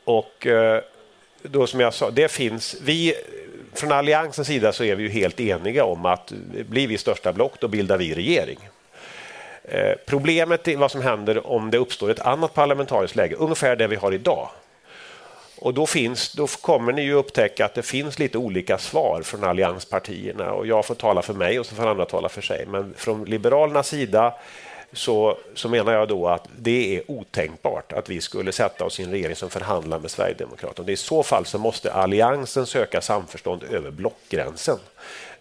Och 0.05 0.47
eh, 0.47 0.83
då 1.43 1.67
som 1.67 1.81
jag 1.81 1.95
sa, 1.95 2.11
det 2.11 2.29
finns, 2.29 2.77
vi 2.83 3.15
från 3.75 3.93
Alliansens 3.93 4.49
sida 4.49 4.73
så 4.73 4.85
är 4.85 4.95
vi 4.95 5.03
ju 5.03 5.09
helt 5.09 5.41
eniga 5.41 5.85
om 5.85 6.07
att 6.07 6.33
blir 6.69 6.87
vi 6.87 6.99
största 6.99 7.33
block, 7.33 7.55
då 7.61 7.69
bildar 7.69 7.99
vi 7.99 8.15
regering. 8.15 8.59
Eh, 9.65 9.93
problemet 10.07 10.69
är 10.69 10.77
vad 10.77 10.91
som 10.91 11.03
händer 11.03 11.47
om 11.47 11.71
det 11.71 11.79
uppstår 11.79 12.11
ett 12.11 12.21
annat 12.21 12.55
parlamentariskt 12.55 13.17
läge, 13.17 13.35
ungefär 13.35 13.77
det 13.77 13.87
vi 13.87 13.97
har 13.97 14.13
idag. 14.13 14.49
Och 15.59 15.75
då, 15.75 15.87
finns, 15.87 16.33
då 16.33 16.47
kommer 16.47 16.93
ni 16.93 17.03
ju 17.03 17.13
upptäcka 17.13 17.65
att 17.65 17.75
det 17.75 17.83
finns 17.83 18.19
lite 18.19 18.39
olika 18.39 18.79
svar 18.79 19.23
från 19.23 19.45
allianspartierna 19.45 20.53
och 20.53 20.67
jag 20.67 20.87
får 20.87 20.95
tala 20.95 21.23
för 21.23 21.35
mig 21.35 21.61
och 21.61 21.67
så 21.67 21.75
får 21.75 21.87
andra 21.87 22.05
tala 22.05 22.29
för 22.29 22.43
sig. 22.43 22.67
Men 22.67 22.95
från 22.97 23.25
Liberalernas 23.25 23.89
sida 23.89 24.35
så, 24.93 25.39
så 25.55 25.69
menar 25.69 25.93
jag 25.93 26.09
då 26.09 26.29
att 26.29 26.49
det 26.59 26.97
är 26.97 27.11
otänkbart 27.11 27.93
att 27.93 28.09
vi 28.09 28.21
skulle 28.21 28.53
sätta 28.53 28.85
oss 28.85 29.01
i 29.01 29.03
en 29.03 29.11
regering 29.11 29.37
som 29.37 29.51
förhandlar 29.51 29.99
med 29.99 30.11
Sverigedemokraterna. 30.11 30.91
I 30.91 30.97
så 30.97 31.23
fall 31.23 31.47
så 31.47 31.59
måste 31.59 31.93
Alliansen 31.93 32.67
söka 32.67 33.01
samförstånd 33.01 33.63
över 33.63 33.91
blockgränsen 33.91 34.79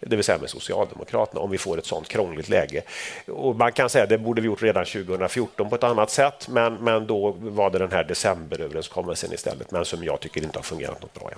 det 0.00 0.16
vill 0.16 0.24
säga 0.24 0.38
med 0.38 0.50
Socialdemokraterna, 0.50 1.40
om 1.40 1.50
vi 1.50 1.58
får 1.58 1.78
ett 1.78 1.86
sånt 1.86 2.08
krångligt 2.08 2.48
läge. 2.48 2.82
Och 3.28 3.56
man 3.56 3.72
kan 3.72 3.90
säga 3.90 4.04
att 4.04 4.10
det 4.10 4.18
borde 4.18 4.40
vi 4.40 4.46
gjort 4.46 4.62
redan 4.62 4.84
2014 4.84 5.70
på 5.70 5.76
ett 5.76 5.84
annat 5.84 6.10
sätt, 6.10 6.48
men, 6.48 6.74
men 6.74 7.06
då 7.06 7.30
var 7.38 7.70
det 7.70 7.78
den 7.78 7.92
här 7.92 8.04
decemberöverenskommelsen 8.04 9.32
istället, 9.32 9.70
men 9.70 9.84
som 9.84 10.04
jag 10.04 10.20
tycker 10.20 10.42
inte 10.42 10.58
har 10.58 10.62
fungerat 10.62 11.02
något 11.02 11.14
bra. 11.14 11.30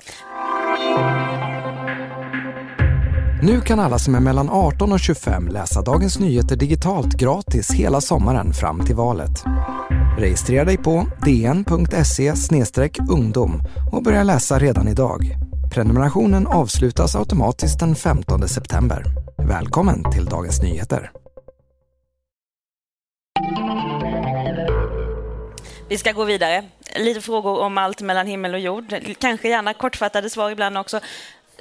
Nu 3.45 3.61
kan 3.61 3.81
alla 3.81 3.99
som 3.99 4.15
är 4.15 4.21
mellan 4.21 4.51
18 4.51 4.93
och 4.93 5.01
25 5.01 5.49
läsa 5.49 5.83
Dagens 5.83 6.19
Nyheter 6.19 6.57
digitalt 6.57 7.15
gratis 7.15 7.71
hela 7.71 8.01
sommaren 8.01 8.53
fram 8.53 8.85
till 8.87 8.97
valet. 8.97 9.45
Registrera 10.19 10.65
dig 10.65 10.77
på 10.77 11.07
dn.se 11.25 12.33
ungdom 13.11 13.63
och 13.93 14.03
börja 14.03 14.23
läsa 14.23 14.59
redan 14.59 14.89
idag. 14.89 15.21
Prenumerationen 15.75 16.47
avslutas 16.47 17.17
automatiskt 17.17 17.81
den 17.81 17.95
15 17.95 18.49
september. 18.49 19.05
Välkommen 19.49 20.13
till 20.13 20.25
Dagens 20.25 20.63
Nyheter. 20.63 21.11
Vi 25.89 25.99
ska 25.99 26.13
gå 26.13 26.25
vidare. 26.25 26.65
Lite 26.97 27.21
frågor 27.21 27.61
om 27.61 27.79
allt 27.79 28.01
mellan 28.01 28.27
himmel 28.27 28.55
och 28.55 28.61
jord. 28.61 28.95
Kanske 29.19 29.49
gärna 29.49 29.75
kortfattade 29.75 30.31
svar 30.31 30.51
ibland 30.51 30.79
också. 30.79 31.01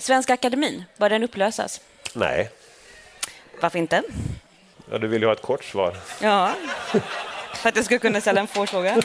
Svenska 0.02 0.34
Akademin, 0.34 0.84
bör 0.98 1.10
den 1.10 1.24
upplösas? 1.24 1.82
Nej. 2.14 2.50
Varför 3.62 3.80
inte? 3.80 4.04
Ja, 4.92 4.98
du 4.98 5.08
vill 5.08 5.22
ju 5.22 5.28
ha 5.28 5.34
ett 5.34 5.42
kort 5.42 5.64
svar. 5.64 5.98
Ja, 6.22 6.52
för 7.54 7.70
att 7.70 7.76
jag 7.76 7.86
ska 7.86 8.00
kunna 8.00 8.22
ställa 8.22 8.42
en 8.42 8.48
fråga. 8.48 9.02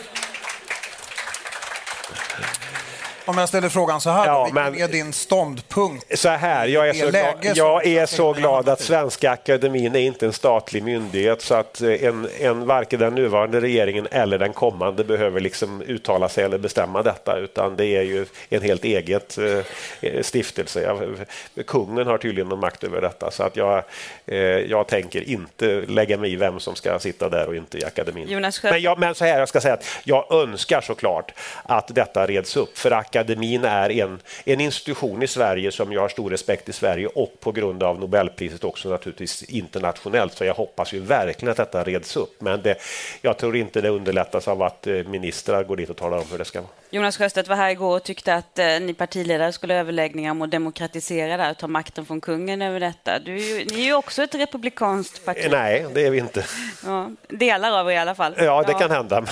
Om 3.27 3.39
jag 3.39 3.49
ställer 3.49 3.69
frågan 3.69 4.01
så 4.01 4.11
här, 4.11 4.27
ja, 4.27 4.45
vilken 4.45 4.89
är 4.89 4.89
din 4.89 5.13
ståndpunkt? 5.13 6.19
Så 6.19 6.29
här, 6.29 6.67
jag 6.67 6.89
är 6.89 6.93
så, 6.93 7.11
glad, 7.11 7.57
jag 7.57 7.87
är 7.87 8.07
så 8.07 8.33
glad 8.33 8.69
att 8.69 8.81
Svenska 8.81 9.31
Akademin 9.31 9.97
är 9.97 10.01
inte 10.01 10.27
en 10.27 10.33
statlig 10.33 10.83
myndighet 10.83 11.43
så 11.43 11.55
att 11.55 11.81
eh, 11.81 12.05
en, 12.05 12.29
en, 12.41 12.67
varken 12.67 13.01
den 13.01 13.15
nuvarande 13.15 13.61
regeringen 13.61 14.09
eller 14.11 14.39
den 14.39 14.53
kommande 14.53 15.05
behöver 15.05 15.41
liksom 15.41 15.83
uttala 15.83 16.29
sig 16.29 16.45
eller 16.45 16.59
bestämma 16.59 17.03
detta 17.03 17.37
utan 17.39 17.77
det 17.77 17.87
är 17.87 18.03
ju 18.03 18.27
en 18.49 18.63
helt 18.63 18.85
eget 18.85 19.39
eh, 19.39 20.23
stiftelse. 20.23 20.83
Jag, 20.83 21.67
kungen 21.67 22.07
har 22.07 22.19
tydligen 22.19 22.49
någon 22.49 22.61
makt 22.61 22.85
över 22.85 23.01
detta 23.01 23.31
så 23.31 23.43
att 23.43 23.57
jag, 23.57 23.83
eh, 24.27 24.37
jag 24.39 24.87
tänker 24.87 25.29
inte 25.29 25.67
lägga 25.89 26.17
mig 26.17 26.33
i 26.33 26.37
vem 26.37 26.61
som 26.61 26.75
ska 26.75 26.99
sitta 26.99 27.29
där 27.29 27.47
och 27.47 27.57
inte 27.57 27.79
i 27.79 27.85
akademin. 27.85 28.29
Jonas 28.29 28.63
men, 28.63 28.83
jag, 28.83 28.99
men 28.99 29.15
så 29.15 29.25
här, 29.25 29.39
jag 29.39 29.49
ska 29.49 29.61
säga 29.61 29.75
att 29.75 29.85
jag 30.05 30.33
önskar 30.33 30.81
såklart 30.81 31.33
att 31.63 31.95
detta 31.95 32.27
reds 32.27 32.57
upp 32.57 32.79
för 32.79 32.91
akademin 32.91 33.16
är 33.21 33.91
en, 33.91 34.21
en 34.45 34.61
institution 34.61 35.23
i 35.23 35.27
Sverige 35.27 35.73
som 35.73 35.93
jag 35.93 36.01
har 36.01 36.09
stor 36.09 36.31
respekt 36.31 36.69
i 36.69 36.73
Sverige 36.73 37.07
och 37.07 37.41
på 37.41 37.53
grund 37.53 37.83
av 37.83 38.01
Nobelpriset 38.01 38.65
också 38.65 38.89
naturligtvis 38.89 39.43
internationellt. 39.43 40.33
Så 40.33 40.45
jag 40.45 40.55
hoppas 40.55 40.93
ju 40.93 41.01
verkligen 41.01 41.51
att 41.51 41.57
detta 41.57 41.85
reds 41.85 42.17
upp. 42.17 42.41
Men 42.41 42.63
det, 42.63 42.77
jag 43.23 43.39
tror 43.39 43.57
inte 43.57 43.81
det 43.81 43.89
underlättas 43.89 44.49
av 44.49 44.63
att 44.63 44.87
eh, 44.87 44.95
ministrar 44.95 45.65
går 45.65 45.77
dit 45.77 45.91
och 45.91 45.97
talar 45.97 46.19
om 46.19 46.25
hur 46.31 46.39
det 46.39 46.45
ska 46.45 46.61
vara. 46.61 46.71
Jonas 46.91 47.17
Sjöstedt 47.17 47.49
var 47.49 47.57
här 47.57 47.71
igår 47.71 47.97
och 47.97 48.03
tyckte 48.03 48.35
att 48.35 48.59
eh, 48.59 48.67
ni 48.81 48.95
partiledare 48.95 49.53
skulle 49.53 49.75
överläggningar 49.75 50.31
om 50.31 50.43
att 50.43 50.51
demokratisera 50.51 51.37
det 51.37 51.51
och 51.51 51.59
ta 51.59 51.69
makten 51.69 52.07
från 52.07 52.21
kungen 52.21 52.63
över 52.63 52.81
detta. 52.81 53.19
Du 53.19 53.33
ni 53.33 53.81
är 53.81 53.85
ju 53.85 53.95
också 53.95 54.23
ett 54.23 54.35
republikanskt 54.35 55.25
parti. 55.25 55.47
Nej, 55.51 55.87
det 55.95 56.07
är 56.07 56.11
vi 56.11 56.19
inte. 56.19 56.45
Ja, 56.85 57.11
delar 57.29 57.81
av 57.81 57.91
er 57.91 57.95
i 57.95 57.99
alla 57.99 58.15
fall. 58.15 58.35
Ja, 58.39 58.63
det 58.63 58.73
ja. 58.73 58.79
kan 58.79 58.91
hända. 58.91 59.25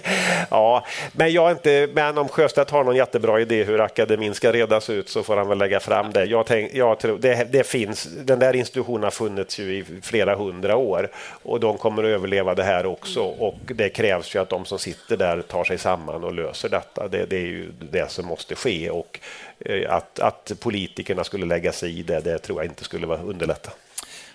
ja, 0.50 0.86
men, 1.12 1.32
jag 1.32 1.50
inte, 1.50 1.88
men 1.92 2.18
om 2.18 2.28
Sjöstedt 2.28 2.70
har 2.70 2.84
någon 2.84 2.96
jättebra 2.96 3.27
idé 3.36 3.64
hur 3.64 3.80
akademin 3.80 4.34
ska 4.34 4.52
redas 4.52 4.90
ut 4.90 5.08
så 5.08 5.22
får 5.22 5.36
han 5.36 5.48
väl 5.48 5.58
lägga 5.58 5.80
fram 5.80 6.12
det. 6.12 6.24
Jag, 6.24 6.46
tänk, 6.46 6.74
jag 6.74 6.98
tror, 6.98 7.18
det, 7.18 7.52
det 7.52 7.66
finns, 7.66 8.04
den 8.04 8.38
där 8.38 8.56
institutionen 8.56 9.02
har 9.02 9.10
funnits 9.10 9.58
ju 9.58 9.76
i 9.76 9.84
flera 10.02 10.34
hundra 10.34 10.76
år 10.76 11.10
och 11.42 11.60
de 11.60 11.78
kommer 11.78 12.04
att 12.04 12.08
överleva 12.08 12.54
det 12.54 12.64
här 12.64 12.86
också 12.86 13.22
och 13.22 13.58
det 13.66 13.88
krävs 13.88 14.34
ju 14.34 14.38
att 14.42 14.48
de 14.48 14.64
som 14.64 14.78
sitter 14.78 15.16
där 15.16 15.42
tar 15.42 15.64
sig 15.64 15.78
samman 15.78 16.24
och 16.24 16.34
löser 16.34 16.68
detta. 16.68 17.08
Det, 17.08 17.26
det 17.26 17.36
är 17.36 17.46
ju 17.46 17.72
det 17.90 18.10
som 18.10 18.26
måste 18.26 18.54
ske 18.54 18.90
och 18.90 19.20
eh, 19.58 19.94
att, 19.94 20.20
att 20.20 20.52
politikerna 20.60 21.24
skulle 21.24 21.46
lägga 21.46 21.72
sig 21.72 21.98
i 21.98 22.02
det, 22.02 22.20
det 22.20 22.38
tror 22.38 22.62
jag 22.62 22.70
inte 22.70 22.84
skulle 22.84 23.06
vara 23.06 23.22
underlätta. 23.22 23.70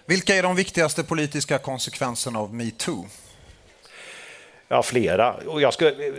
Vilka 0.05 0.35
är 0.35 0.43
de 0.43 0.55
viktigaste 0.55 1.03
politiska 1.03 1.57
konsekvenserna 1.57 2.39
av 2.39 2.53
metoo? 2.53 3.05
Ja, 4.67 4.83
flera. 4.83 5.33
Och 5.33 5.62
jag 5.62 5.73
skulle, 5.73 6.13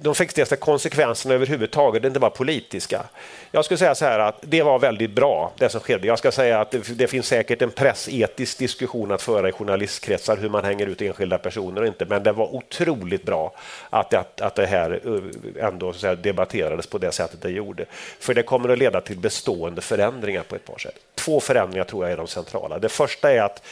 de 0.00 0.14
viktigaste 0.18 0.56
konsekvenserna 0.56 1.34
överhuvudtaget, 1.34 2.04
inte 2.04 2.20
bara 2.20 2.30
politiska. 2.30 3.02
Jag 3.50 3.64
skulle 3.64 3.78
säga 3.78 3.94
så 3.94 4.04
här 4.04 4.18
att 4.18 4.38
det 4.40 4.62
var 4.62 4.78
väldigt 4.78 5.10
bra, 5.10 5.52
det 5.58 5.68
som 5.68 5.80
skedde. 5.80 6.06
Jag 6.06 6.18
ska 6.18 6.32
säga 6.32 6.60
att 6.60 6.70
det, 6.70 6.98
det 6.98 7.06
finns 7.06 7.26
säkert 7.26 7.62
en 7.62 7.70
pressetisk 7.70 8.58
diskussion 8.58 9.12
att 9.12 9.22
föra 9.22 9.48
i 9.48 9.52
journalistkretsar 9.52 10.36
hur 10.36 10.48
man 10.48 10.64
hänger 10.64 10.86
ut 10.86 11.02
enskilda 11.02 11.38
personer 11.38 11.80
och 11.80 11.86
inte, 11.86 12.04
men 12.04 12.22
det 12.22 12.32
var 12.32 12.54
otroligt 12.54 13.24
bra 13.24 13.54
att, 13.90 14.14
att, 14.14 14.40
att 14.40 14.54
det 14.54 14.66
här 14.66 15.00
eh, 15.04 15.64
ändå 15.66 15.92
så 15.92 16.14
debatterades 16.14 16.86
på 16.86 16.98
det 16.98 17.12
sättet 17.12 17.42
det 17.42 17.50
gjorde. 17.50 17.84
För 18.20 18.34
det 18.34 18.42
kommer 18.42 18.68
att 18.68 18.78
leda 18.78 19.00
till 19.00 19.18
bestående 19.18 19.80
förändringar 19.80 20.42
på 20.42 20.56
ett 20.56 20.64
par 20.64 20.78
sätt. 20.78 20.96
Två 21.14 21.40
förändringar 21.40 21.84
tror 21.84 22.04
jag 22.04 22.12
är 22.12 22.16
de 22.16 22.26
centrala. 22.26 22.78
Det 22.78 22.88
första 22.88 23.32
är 23.32 23.42
att 23.42 23.62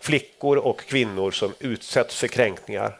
flickor 0.00 0.56
och 0.56 0.80
kvinnor 0.80 1.30
som 1.30 1.54
utsätts 1.58 2.20
för 2.20 2.28
kränkningar 2.28 2.98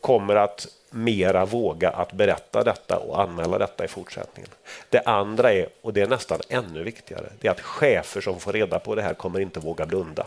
kommer 0.00 0.36
att 0.36 0.66
mera 0.90 1.44
våga 1.44 1.90
att 1.90 2.12
berätta 2.12 2.64
detta 2.64 2.98
och 2.98 3.20
anmäla 3.20 3.58
detta 3.58 3.84
i 3.84 3.88
fortsättningen. 3.88 4.50
Det 4.90 5.00
andra 5.00 5.52
är, 5.52 5.68
och 5.82 5.92
det 5.92 6.00
är 6.00 6.06
nästan 6.06 6.38
ännu 6.48 6.82
viktigare, 6.82 7.26
det 7.40 7.48
är 7.48 7.52
att 7.52 7.60
chefer 7.60 8.20
som 8.20 8.40
får 8.40 8.52
reda 8.52 8.78
på 8.78 8.94
det 8.94 9.02
här 9.02 9.14
kommer 9.14 9.40
inte 9.40 9.60
våga 9.60 9.86
blunda. 9.86 10.26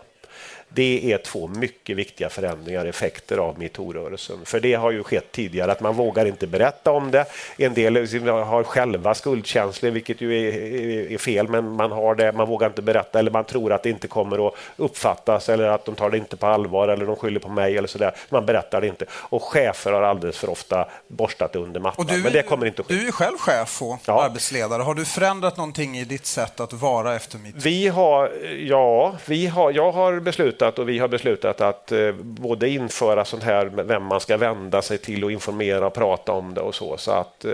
Det 0.69 1.13
är 1.13 1.17
två 1.17 1.47
mycket 1.47 1.97
viktiga 1.97 2.29
förändringar, 2.29 2.85
effekter 2.85 3.37
av 3.37 3.59
metoo-rörelsen. 3.59 4.45
För 4.45 4.59
det 4.59 4.73
har 4.73 4.91
ju 4.91 5.03
skett 5.03 5.31
tidigare 5.31 5.71
att 5.71 5.81
man 5.81 5.95
vågar 5.95 6.25
inte 6.25 6.47
berätta 6.47 6.91
om 6.91 7.11
det. 7.11 7.25
En 7.57 7.73
del 7.73 7.95
har 7.95 8.63
själva 8.63 9.13
skuldkänslor, 9.13 9.91
vilket 9.91 10.21
ju 10.21 10.47
är, 10.47 11.11
är, 11.11 11.17
fel, 11.17 11.47
men 11.47 11.71
man 11.71 11.91
har 11.91 12.15
det. 12.15 12.31
Man 12.31 12.47
vågar 12.47 12.67
inte 12.67 12.81
berätta 12.81 13.19
eller 13.19 13.31
man 13.31 13.43
tror 13.43 13.73
att 13.73 13.83
det 13.83 13.89
inte 13.89 14.07
kommer 14.07 14.47
att 14.47 14.53
uppfattas 14.77 15.49
eller 15.49 15.67
att 15.67 15.85
de 15.85 15.95
tar 15.95 16.09
det 16.09 16.17
inte 16.17 16.37
på 16.37 16.47
allvar 16.47 16.87
eller 16.87 17.05
de 17.05 17.15
skyller 17.15 17.39
på 17.39 17.49
mig 17.49 17.77
eller 17.77 17.87
så 17.87 17.97
där. 17.97 18.15
Man 18.29 18.45
berättar 18.45 18.81
det 18.81 18.87
inte. 18.87 19.05
Och 19.11 19.43
chefer 19.43 19.91
har 19.91 20.01
alldeles 20.01 20.37
för 20.37 20.49
ofta 20.49 20.87
borstat 21.07 21.55
under 21.55 21.79
mattan. 21.79 22.05
Du, 22.05 22.23
men 22.23 22.33
det 22.33 22.43
kommer 22.43 22.65
inte 22.65 22.81
att 22.81 22.87
ske. 22.87 22.93
Du 22.93 23.07
är 23.07 23.11
själv 23.11 23.37
chef 23.37 23.81
och 23.81 23.99
ja. 24.05 24.23
arbetsledare. 24.23 24.83
Har 24.83 24.93
du 24.93 25.05
förändrat 25.05 25.57
någonting 25.57 25.97
i 25.97 26.05
ditt 26.05 26.25
sätt 26.25 26.59
att 26.59 26.73
vara 26.73 27.15
efter 27.15 27.37
metoo? 27.37 27.59
Vi 27.63 27.87
har, 27.87 28.31
ja, 28.59 29.15
vi 29.25 29.47
har, 29.47 29.71
jag 29.71 29.91
har 29.91 30.19
beslutat 30.19 30.58
beslutat 30.59 30.79
och 30.79 30.89
vi 30.89 30.99
har 30.99 31.07
beslutat 31.07 31.61
att 31.61 31.91
eh, 31.91 32.11
både 32.21 32.69
införa 32.69 33.25
sånt 33.25 33.43
här 33.43 33.65
vem 33.65 34.03
man 34.03 34.19
ska 34.19 34.37
vända 34.37 34.81
sig 34.81 34.97
till 34.97 35.23
och 35.23 35.31
informera 35.31 35.87
och 35.87 35.93
prata 35.93 36.31
om 36.31 36.53
det 36.53 36.61
och 36.61 36.75
så. 36.75 36.97
Så 36.97 37.11
att, 37.11 37.45
eh, 37.45 37.51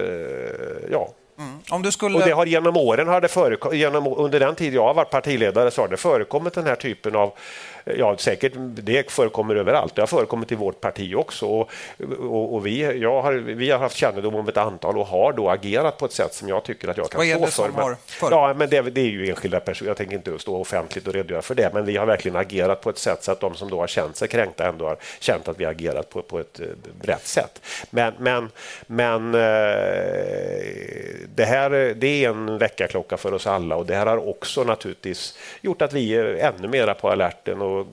ja. 0.91 1.09
Mm. 1.37 1.59
Om 1.69 1.81
du 1.81 1.91
skulle... 1.91 2.17
Och 2.17 2.25
det 2.25 2.31
har 2.31 2.45
genom 2.45 2.77
åren, 2.77 3.07
har 3.07 3.21
det 3.21 3.75
genom, 3.75 4.07
under 4.17 4.39
den 4.39 4.55
tid 4.55 4.73
jag 4.73 4.83
har 4.83 4.93
varit 4.93 5.11
partiledare, 5.11 5.71
så 5.71 5.81
har 5.81 5.87
det 5.87 5.97
förekommit 5.97 6.53
den 6.53 6.65
här 6.65 6.75
typen 6.75 7.15
av 7.15 7.33
ja, 7.85 8.17
säkert, 8.17 8.53
det 8.55 9.11
förekommer 9.11 9.55
överallt. 9.55 9.95
Det 9.95 10.01
har 10.01 10.07
förekommit 10.07 10.51
i 10.51 10.55
vårt 10.55 10.81
parti 10.81 11.15
också. 11.15 11.45
Och, 11.45 11.69
och, 12.19 12.53
och 12.53 12.65
vi, 12.65 12.99
jag 12.99 13.21
har, 13.21 13.33
vi 13.33 13.71
har 13.71 13.79
haft 13.79 13.97
kännedom 13.97 14.35
om 14.35 14.47
ett 14.47 14.57
antal 14.57 14.97
och 14.97 15.07
har 15.07 15.33
då 15.33 15.49
agerat 15.49 15.97
på 15.97 16.05
ett 16.05 16.11
sätt 16.11 16.33
som 16.33 16.49
jag 16.49 16.63
tycker 16.63 16.87
att 16.87 16.97
jag 16.97 17.09
kan 17.09 17.21
stå 17.21 17.47
för. 17.47 17.69
Men, 17.69 17.95
för? 18.05 18.31
Ja, 18.31 18.53
men 18.53 18.69
det, 18.69 18.81
det, 18.81 19.01
är 19.01 19.05
ju 19.05 19.29
enskilda 19.29 19.59
personer. 19.59 19.89
Jag 19.89 19.97
tänker 19.97 20.15
inte 20.15 20.39
stå 20.39 20.61
offentligt 20.61 21.07
och 21.07 21.13
redogöra 21.13 21.41
för 21.41 21.55
det, 21.55 21.69
men 21.73 21.85
vi 21.85 21.97
har 21.97 22.05
verkligen 22.05 22.35
agerat 22.35 22.81
på 22.81 22.89
ett 22.89 22.97
sätt 22.97 23.23
så 23.23 23.31
att 23.31 23.39
de 23.39 23.55
som 23.55 23.69
då 23.69 23.79
har 23.79 23.87
känt 23.87 24.15
sig 24.15 24.27
kränkta 24.27 24.67
ändå 24.67 24.85
har 24.85 24.97
känt 25.19 25.47
att 25.47 25.59
vi 25.59 25.63
har 25.63 25.71
agerat 25.71 26.09
på, 26.09 26.21
på 26.21 26.39
ett 26.39 26.59
eh, 26.59 26.65
rätt 27.01 27.27
sätt. 27.27 27.61
Men, 27.89 28.13
men, 28.19 28.49
men 28.87 29.35
eh, 29.35 29.41
det 31.35 31.45
här 31.45 31.69
det 31.95 32.25
är 32.25 32.29
en 32.29 32.57
väckarklocka 32.57 33.17
för 33.17 33.33
oss 33.33 33.47
alla 33.47 33.75
och 33.75 33.85
det 33.85 33.95
här 33.95 34.05
har 34.05 34.29
också 34.29 34.63
naturligtvis 34.63 35.37
gjort 35.61 35.81
att 35.81 35.93
vi 35.93 36.15
är 36.15 36.25
ännu 36.25 36.67
mera 36.67 36.93
på 36.93 37.09
alerten 37.09 37.61
och 37.61 37.74
och 37.75 37.87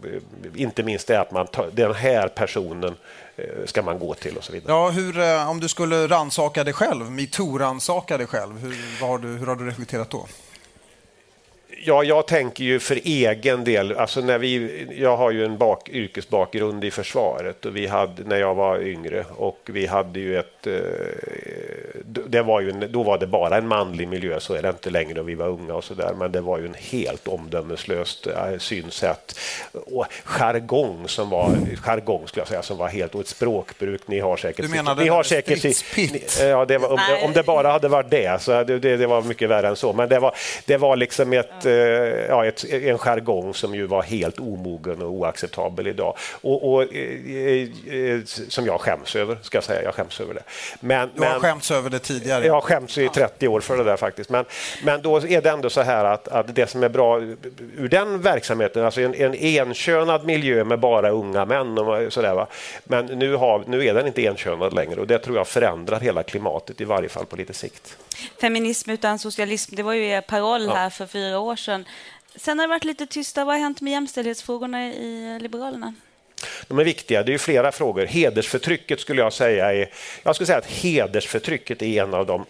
inte 0.55 0.83
minst 0.83 1.07
det 1.07 1.21
att 1.21 1.31
man 1.31 1.47
tar, 1.47 1.71
den 1.73 1.95
här 1.95 2.29
personen 2.29 2.95
eh, 3.37 3.45
ska 3.65 3.83
man 3.83 3.99
gå 3.99 4.15
till 4.15 4.37
och 4.37 4.45
så 4.45 4.53
vidare. 4.53 4.73
Ja, 4.73 4.91
hur, 4.91 5.19
eh, 5.19 5.51
om 5.51 5.61
du 5.61 5.69
skulle 5.69 6.07
ransaka 6.07 6.65
dig 6.65 6.73
själv, 6.73 7.11
metoo-ransaka 7.11 8.19
dig 8.19 8.27
själv, 8.27 8.59
hur, 8.59 9.07
har 9.07 9.19
du, 9.19 9.29
hur 9.29 9.47
har 9.47 9.57
du 9.57 9.67
reflekterat 9.67 10.11
då? 10.11 10.27
Ja, 11.85 12.05
jag 12.05 12.27
tänker 12.27 12.65
ju 12.65 12.81
för 12.81 13.01
egen 13.05 13.65
del. 13.65 13.93
Alltså 13.93 14.21
när 14.21 14.39
vi, 14.39 14.87
jag 14.99 15.17
har 15.17 15.31
ju 15.31 15.45
en 15.45 15.59
bak, 15.59 15.89
yrkesbakgrund 15.89 16.85
i 16.85 16.91
försvaret 16.91 17.67
och 17.67 17.77
vi 17.77 17.87
hade, 17.87 18.23
när 18.25 18.37
jag 18.37 18.55
var 18.55 18.83
yngre 18.83 19.25
och 19.37 19.59
vi 19.65 19.87
hade 19.87 20.21
ju 20.21 20.39
ett... 20.39 20.67
Eh, 20.67 20.73
det 22.05 22.43
var 22.43 22.61
ju, 22.61 22.73
då 22.73 23.03
var 23.03 23.19
det 23.19 23.27
bara 23.27 23.57
en 23.57 23.69
manlig 23.69 24.09
miljö, 24.09 24.41
så 24.41 24.55
är 24.55 24.63
det 24.63 24.69
inte 24.69 24.91
längre 24.91 25.21
och 25.21 25.29
vi 25.29 25.35
var 25.35 25.49
unga 25.49 25.75
och 25.75 25.85
så 25.85 25.95
där. 25.95 26.15
Men 26.15 26.33
det 26.33 26.41
var 26.41 26.59
ju 26.59 26.67
en 26.67 26.75
helt 26.75 27.29
omdömeslöst 27.29 28.27
eh, 28.27 28.59
synsätt 28.59 29.39
och 29.73 30.07
jargong 30.25 31.09
som 31.09 31.31
var, 31.31 31.51
jargong 31.77 32.29
skulle 32.29 32.41
jag 32.41 32.49
säga, 32.49 32.63
som 32.63 32.77
var 32.77 32.89
helt, 32.89 33.15
och 33.15 33.21
ett 33.21 33.29
språkbruk. 33.29 34.01
Ni 34.07 34.21
har 34.21 34.37
säkert... 34.37 34.65
Du 34.65 34.71
menar 34.71 34.97
ni 34.97 35.09
har 35.09 35.23
säkert 35.23 35.65
ja, 36.41 36.65
det 36.65 36.79
var, 36.79 36.89
om, 36.89 36.99
det, 37.11 37.25
om 37.25 37.33
det 37.33 37.43
bara 37.43 37.71
hade 37.71 37.89
varit 37.89 38.11
det, 38.11 38.43
så 38.43 38.65
det, 38.65 38.79
det, 38.79 38.97
det 38.97 39.07
var 39.07 39.23
mycket 39.23 39.49
värre 39.49 39.69
än 39.69 39.77
så. 39.77 39.93
Men 39.93 40.09
det 40.09 40.19
var, 40.19 40.35
det 40.67 40.77
var 40.77 40.97
liksom 40.97 41.33
ett 41.33 41.67
ja, 42.29 42.47
ett, 42.47 42.65
en 42.65 42.99
jargong 42.99 43.55
som 43.55 43.75
ju 43.75 43.87
var 43.87 44.03
helt 44.03 44.39
omogen 44.39 45.03
och 45.03 45.11
oacceptabel 45.11 45.87
idag. 45.87 46.17
Och, 46.41 46.73
och 46.73 46.95
eh, 46.95 47.69
eh, 47.95 48.21
som 48.25 48.67
jag 48.67 48.81
skäms 48.81 49.17
över, 49.17 49.39
ska 49.43 49.57
jag 49.57 49.65
säga. 49.65 49.83
Jag 49.83 49.95
skäms 49.95 50.21
över 50.21 50.35
det. 50.35 50.43
Men, 50.81 51.11
du 51.15 51.23
har 51.23 51.31
men, 51.31 51.41
skämts 51.41 51.71
över 51.71 51.91
det 51.91 51.99
tidigare? 51.99 52.47
Jag 52.47 52.55
har 52.55 52.61
skämts 52.61 52.99
i 52.99 53.09
30 53.09 53.49
år 53.49 53.61
för 53.61 53.77
det 53.77 53.85
där 53.85 53.97
faktiskt. 53.97 54.31
Men, 54.31 54.45
men 54.85 55.03
då 55.03 55.17
är 55.17 55.41
det 55.41 55.51
ändå 55.51 55.71
så 55.71 55.81
här 55.81 56.05
att, 56.05 56.29
att 56.29 56.55
det 56.55 56.71
som 56.71 56.83
är 56.83 56.89
bra 56.89 57.21
ur 57.77 57.89
den 57.89 58.21
verksamheten, 58.21 58.85
alltså 58.85 59.01
en, 59.01 59.15
en 59.15 59.35
enkönad 59.35 60.25
miljö 60.25 60.65
med 60.65 60.81
bara 60.81 61.11
unga 61.11 61.45
män 61.45 61.79
och 61.79 62.13
sådär. 62.13 62.35
Va? 62.35 62.47
Men 62.85 63.07
nu, 63.07 63.35
har, 63.35 63.65
nu 63.67 63.87
är 63.87 63.95
den 63.95 64.07
inte 64.07 64.29
enkönad 64.29 64.75
längre 64.75 65.01
och 65.01 65.07
det 65.07 65.19
tror 65.19 65.37
jag 65.37 65.49
förändrar 65.49 66.01
hela 66.01 66.23
klimatet 66.23 66.81
i 66.81 66.85
varje 66.85 67.09
fall 67.09 67.27
på 67.27 67.37
lite 67.37 67.55
sikt. 67.55 67.97
Feminism 68.41 68.91
utan 68.91 69.19
socialism, 69.19 69.77
det 69.77 69.83
var 69.83 69.93
ju 69.93 70.07
er 70.07 70.21
paroll 70.21 70.69
här 70.69 70.91
för 70.91 71.07
fyra 71.07 71.39
år 71.39 71.57
sedan. 71.57 71.85
Sen 72.37 72.59
har 72.59 72.67
det 72.67 72.71
varit 72.71 72.85
lite 72.85 73.07
tysta. 73.07 73.45
Vad 73.45 73.55
har 73.55 73.61
hänt 73.61 73.81
med 73.81 73.91
jämställdhetsfrågorna 73.91 74.87
i 74.87 75.39
Liberalerna? 75.41 75.95
De 76.69 76.79
är 76.79 76.85
viktiga. 76.85 77.23
Det 77.23 77.35
är 77.35 77.39
flera 77.39 77.73
frågor. 77.73 78.07
Hedersförtrycket 78.07 79.01
skulle 79.01 79.23
jag 79.23 79.33
säga 79.33 79.73
är... 79.73 79.91
Jag 80.23 80.35
skulle 80.35 80.47
säga 80.47 80.59
att 80.59 80.71
hedersförtrycket 80.71 81.83
är 81.83 82.03
en 82.03 82.15
av 82.15 82.27
de 82.27 82.47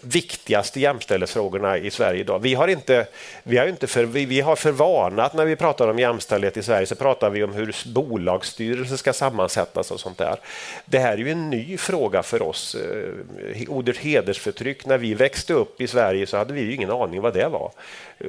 viktigaste 0.00 0.80
jämställdhetsfrågorna 0.80 1.78
i 1.78 1.90
Sverige 1.90 2.20
idag. 2.20 2.38
Vi 2.38 2.54
har, 2.54 2.68
inte, 2.68 3.06
vi 3.42 3.58
har, 3.58 3.66
inte 3.66 3.86
för, 3.86 4.04
vi, 4.04 4.24
vi 4.24 4.40
har 4.40 4.56
för 4.56 4.72
vana 4.72 5.24
att 5.24 5.34
när 5.34 5.44
vi 5.44 5.56
pratar 5.56 5.88
om 5.88 5.98
jämställdhet 5.98 6.56
i 6.56 6.62
Sverige 6.62 6.86
så 6.86 6.94
pratar 6.94 7.30
vi 7.30 7.44
om 7.44 7.52
hur 7.52 7.76
bolagsstyrelser 7.94 8.96
ska 8.96 9.12
sammansättas 9.12 9.90
och 9.90 10.00
sånt 10.00 10.18
där. 10.18 10.36
Det 10.84 10.98
här 10.98 11.12
är 11.12 11.16
ju 11.16 11.30
en 11.30 11.50
ny 11.50 11.76
fråga 11.76 12.22
för 12.22 12.42
oss. 12.42 12.74
Eh, 12.74 13.68
ordet 13.68 13.96
hedersförtryck, 13.96 14.86
när 14.86 14.98
vi 14.98 15.14
växte 15.14 15.54
upp 15.54 15.80
i 15.80 15.86
Sverige 15.86 16.26
så 16.26 16.36
hade 16.36 16.54
vi 16.54 16.60
ju 16.60 16.74
ingen 16.74 16.90
aning 16.90 17.20
vad 17.20 17.34
det 17.34 17.48
var. 17.48 17.72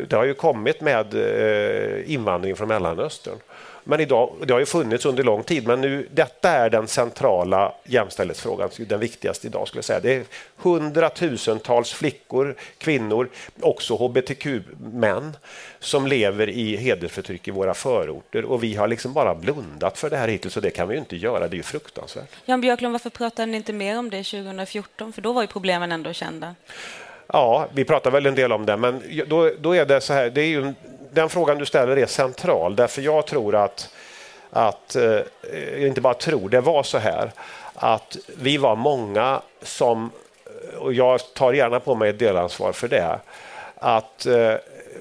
Det 0.08 0.16
har 0.16 0.26
ju 0.26 0.34
kommit 0.34 0.82
med 0.82 1.14
eh, 1.14 2.14
invandring 2.14 2.56
från 2.56 2.68
Mellanöstern. 2.68 3.38
Men 3.90 4.00
idag, 4.00 4.36
det 4.46 4.54
har 4.54 4.60
ju 4.60 4.66
funnits 4.66 5.06
under 5.06 5.24
lång 5.24 5.44
tid, 5.44 5.68
men 5.68 5.82
nu, 5.82 6.08
detta 6.12 6.50
är 6.50 6.70
den 6.70 6.88
centrala 6.88 7.74
jämställdhetsfrågan, 7.84 8.70
den 8.78 9.00
viktigaste 9.00 9.48
idag 9.48 9.68
skulle 9.68 9.78
jag 9.78 9.86
säga. 9.86 10.00
Det 10.00 10.16
är 10.16 10.24
hundratusentals 10.56 11.94
flickor, 11.94 12.56
kvinnor, 12.78 13.30
också 13.62 13.96
hbtq-män 13.96 15.38
som 15.80 16.08
lever 16.08 16.50
i 16.50 16.76
hedersförtryck 16.76 17.48
i 17.48 17.52
våra 17.52 17.74
förorter 17.74 18.46
och 18.46 18.64
vi 18.64 18.76
har 18.76 18.88
liksom 18.88 19.14
bara 19.14 19.36
blundat 19.36 19.98
för 19.98 20.10
det 20.10 20.18
här 20.18 20.28
hittills 20.28 20.58
och 20.58 20.64
det 20.64 20.70
kan 20.70 20.88
vi 20.88 20.94
ju 20.94 21.00
inte 21.00 21.18
göra. 21.18 21.48
Det 21.48 21.56
är 21.56 21.58
ju 21.58 21.64
fruktansvärt. 21.64 22.30
Jan 22.46 22.62
Björklund, 22.62 22.92
varför 22.92 23.10
pratade 23.10 23.46
ni 23.46 23.58
inte 23.58 23.74
mer 23.74 24.00
om 24.00 24.10
det 24.10 24.24
2014? 24.24 25.14
För 25.14 25.22
då 25.22 25.34
var 25.34 25.42
ju 25.42 25.48
problemen 25.48 25.92
ändå 25.92 26.14
kända. 26.14 26.56
Ja, 27.28 27.68
vi 27.74 27.86
pratar 27.86 28.12
väl 28.12 28.26
en 28.26 28.36
del 28.36 28.52
om 28.52 28.66
det, 28.66 28.78
men 28.78 29.02
då, 29.28 29.52
då 29.60 29.76
är 29.76 29.86
det 29.86 30.02
så 30.02 30.14
här. 30.14 30.30
Det 30.30 30.42
är 30.42 30.48
ju 30.48 30.74
den 31.12 31.30
frågan 31.30 31.58
du 31.58 31.66
ställer 31.66 31.98
är 31.98 32.06
central 32.06 32.76
därför 32.76 33.02
jag 33.02 33.28
tror 33.28 33.56
att, 33.56 33.94
att 34.50 34.96
eh, 34.96 35.88
inte 35.88 36.02
bara 36.02 36.14
tror, 36.14 36.50
det 36.50 36.62
var 36.62 36.84
så 36.84 36.98
här 36.98 37.32
att 37.74 38.18
vi 38.38 38.58
var 38.58 38.76
många 38.76 39.42
som, 39.62 40.12
och 40.78 40.94
jag 40.94 41.34
tar 41.34 41.54
gärna 41.54 41.80
på 41.80 41.96
mig 41.96 42.10
ett 42.10 42.20
delansvar 42.20 42.72
för 42.72 42.88
det, 42.88 43.20
att 43.76 44.26
eh, 44.26 44.54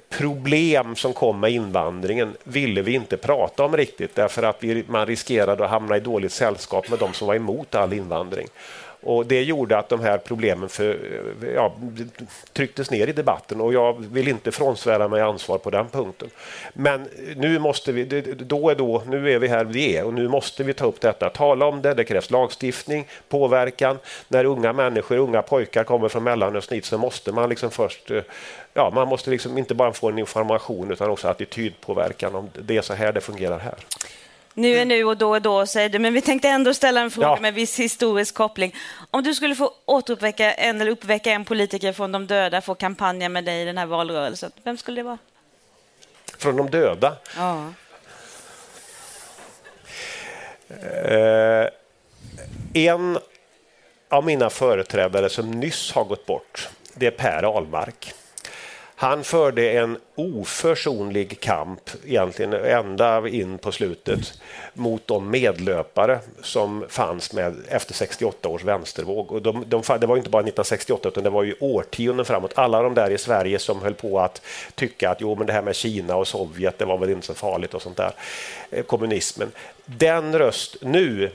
problem 0.08 0.96
som 0.96 1.12
kom 1.12 1.40
med 1.40 1.50
invandringen 1.50 2.36
ville 2.44 2.82
vi 2.82 2.94
inte 2.94 3.16
prata 3.16 3.64
om 3.64 3.76
riktigt 3.76 4.14
därför 4.14 4.42
att 4.42 4.56
vi, 4.60 4.84
man 4.88 5.06
riskerade 5.06 5.64
att 5.64 5.70
hamna 5.70 5.96
i 5.96 6.00
dåligt 6.00 6.32
sällskap 6.32 6.88
med 6.88 6.98
de 6.98 7.12
som 7.12 7.26
var 7.26 7.34
emot 7.34 7.74
all 7.74 7.92
invandring. 7.92 8.48
Och 9.00 9.26
Det 9.26 9.42
gjorde 9.42 9.78
att 9.78 9.88
de 9.88 10.00
här 10.00 10.18
problemen 10.18 10.68
för, 10.68 10.98
ja, 11.54 11.74
trycktes 12.52 12.90
ner 12.90 13.06
i 13.06 13.12
debatten 13.12 13.60
och 13.60 13.72
jag 13.72 14.06
vill 14.12 14.28
inte 14.28 14.52
frånsvära 14.52 15.08
mig 15.08 15.20
ansvar 15.20 15.58
på 15.58 15.70
den 15.70 15.88
punkten. 15.88 16.30
Men 16.72 17.08
nu 17.36 17.58
måste 17.58 17.92
vi, 17.92 18.04
då 18.36 18.70
är 18.70 18.74
då, 18.74 19.02
nu 19.06 19.32
är 19.32 19.38
vi 19.38 19.48
här 19.48 19.64
vi 19.64 19.96
är 19.96 20.04
och 20.04 20.14
nu 20.14 20.28
måste 20.28 20.64
vi 20.64 20.74
ta 20.74 20.84
upp 20.84 21.00
detta, 21.00 21.30
tala 21.30 21.66
om 21.66 21.82
det, 21.82 21.94
det 21.94 22.04
krävs 22.04 22.30
lagstiftning, 22.30 23.06
påverkan. 23.28 23.98
När 24.28 24.44
unga 24.44 24.72
människor, 24.72 25.16
unga 25.16 25.42
pojkar 25.42 25.84
kommer 25.84 26.08
från 26.08 26.24
Mellanöstern 26.24 26.82
så 26.82 26.98
måste 26.98 27.32
man 27.32 27.48
liksom 27.48 27.70
först 27.70 28.10
eh, 28.10 28.22
ja, 28.74 28.90
man 28.90 29.08
måste 29.08 29.30
liksom 29.30 29.58
inte 29.58 29.74
bara 29.74 29.92
få 29.92 30.08
en 30.08 30.18
information 30.18 30.90
utan 30.90 31.10
också 31.10 31.28
attitydpåverkan 31.28 32.34
om 32.34 32.50
det 32.62 32.76
är 32.76 32.82
så 32.82 32.94
här 32.94 33.12
det 33.12 33.20
fungerar 33.20 33.58
här. 33.58 33.74
Nu 34.54 34.76
är 34.76 34.84
nu 34.84 35.04
och 35.04 35.16
då 35.16 35.34
är 35.34 35.40
då, 35.40 35.66
säger 35.66 35.88
du, 35.88 35.98
men 35.98 36.14
vi 36.14 36.20
tänkte 36.20 36.48
ändå 36.48 36.74
ställa 36.74 37.00
en 37.00 37.10
fråga 37.10 37.28
ja. 37.28 37.40
med 37.40 37.54
viss 37.54 37.78
historisk 37.80 38.34
koppling. 38.34 38.74
Om 39.10 39.22
du 39.22 39.34
skulle 39.34 39.54
få 39.54 39.72
återuppväcka 39.84 40.52
en, 40.52 40.80
eller 40.80 40.90
uppväcka 40.90 41.30
en 41.30 41.44
politiker 41.44 41.92
från 41.92 42.12
de 42.12 42.26
döda, 42.26 42.60
få 42.60 42.74
kampanja 42.74 43.28
med 43.28 43.44
dig 43.44 43.62
i 43.62 43.64
den 43.64 43.78
här 43.78 43.86
valrörelsen, 43.86 44.50
vem 44.62 44.76
skulle 44.76 45.00
det 45.00 45.04
vara? 45.04 45.18
Från 46.38 46.56
de 46.56 46.70
döda? 46.70 47.16
Ja. 47.36 47.72
Eh, 51.04 51.68
en 52.74 53.18
av 54.08 54.24
mina 54.24 54.50
företrädare 54.50 55.28
som 55.28 55.50
nyss 55.50 55.92
har 55.92 56.04
gått 56.04 56.26
bort, 56.26 56.68
det 56.94 57.06
är 57.06 57.10
Per 57.10 57.42
Ahlmark. 57.42 58.14
Han 59.00 59.24
förde 59.24 59.70
en 59.70 59.98
oförsonlig 60.14 61.40
kamp, 61.40 61.90
egentligen 62.06 62.52
ända 62.52 63.28
in 63.28 63.58
på 63.58 63.72
slutet, 63.72 64.40
mot 64.74 65.06
de 65.06 65.30
medlöpare 65.30 66.18
som 66.42 66.84
fanns 66.88 67.32
med 67.32 67.56
efter 67.68 67.94
68 67.94 68.48
års 68.48 68.64
vänstervåg. 68.64 69.32
Och 69.32 69.42
de, 69.42 69.64
de, 69.66 69.82
det 70.00 70.06
var 70.06 70.16
inte 70.16 70.30
bara 70.30 70.42
1968 70.42 71.08
utan 71.08 71.24
det 71.24 71.30
var 71.30 71.42
ju 71.42 71.54
årtionden 71.60 72.24
framåt. 72.24 72.52
Alla 72.54 72.82
de 72.82 72.94
där 72.94 73.10
i 73.10 73.18
Sverige 73.18 73.58
som 73.58 73.82
höll 73.82 73.94
på 73.94 74.20
att 74.20 74.42
tycka 74.74 75.10
att 75.10 75.20
jo, 75.20 75.34
men 75.34 75.46
det 75.46 75.52
här 75.52 75.62
med 75.62 75.76
Kina 75.76 76.16
och 76.16 76.28
Sovjet, 76.28 76.78
det 76.78 76.84
var 76.84 76.98
väl 76.98 77.10
inte 77.10 77.26
så 77.26 77.34
farligt 77.34 77.74
och 77.74 77.82
sånt 77.82 77.96
där. 77.96 78.12
Eh, 78.70 78.84
kommunismen. 78.84 79.52
Den 79.84 80.38
röst, 80.38 80.76
nu 80.80 81.30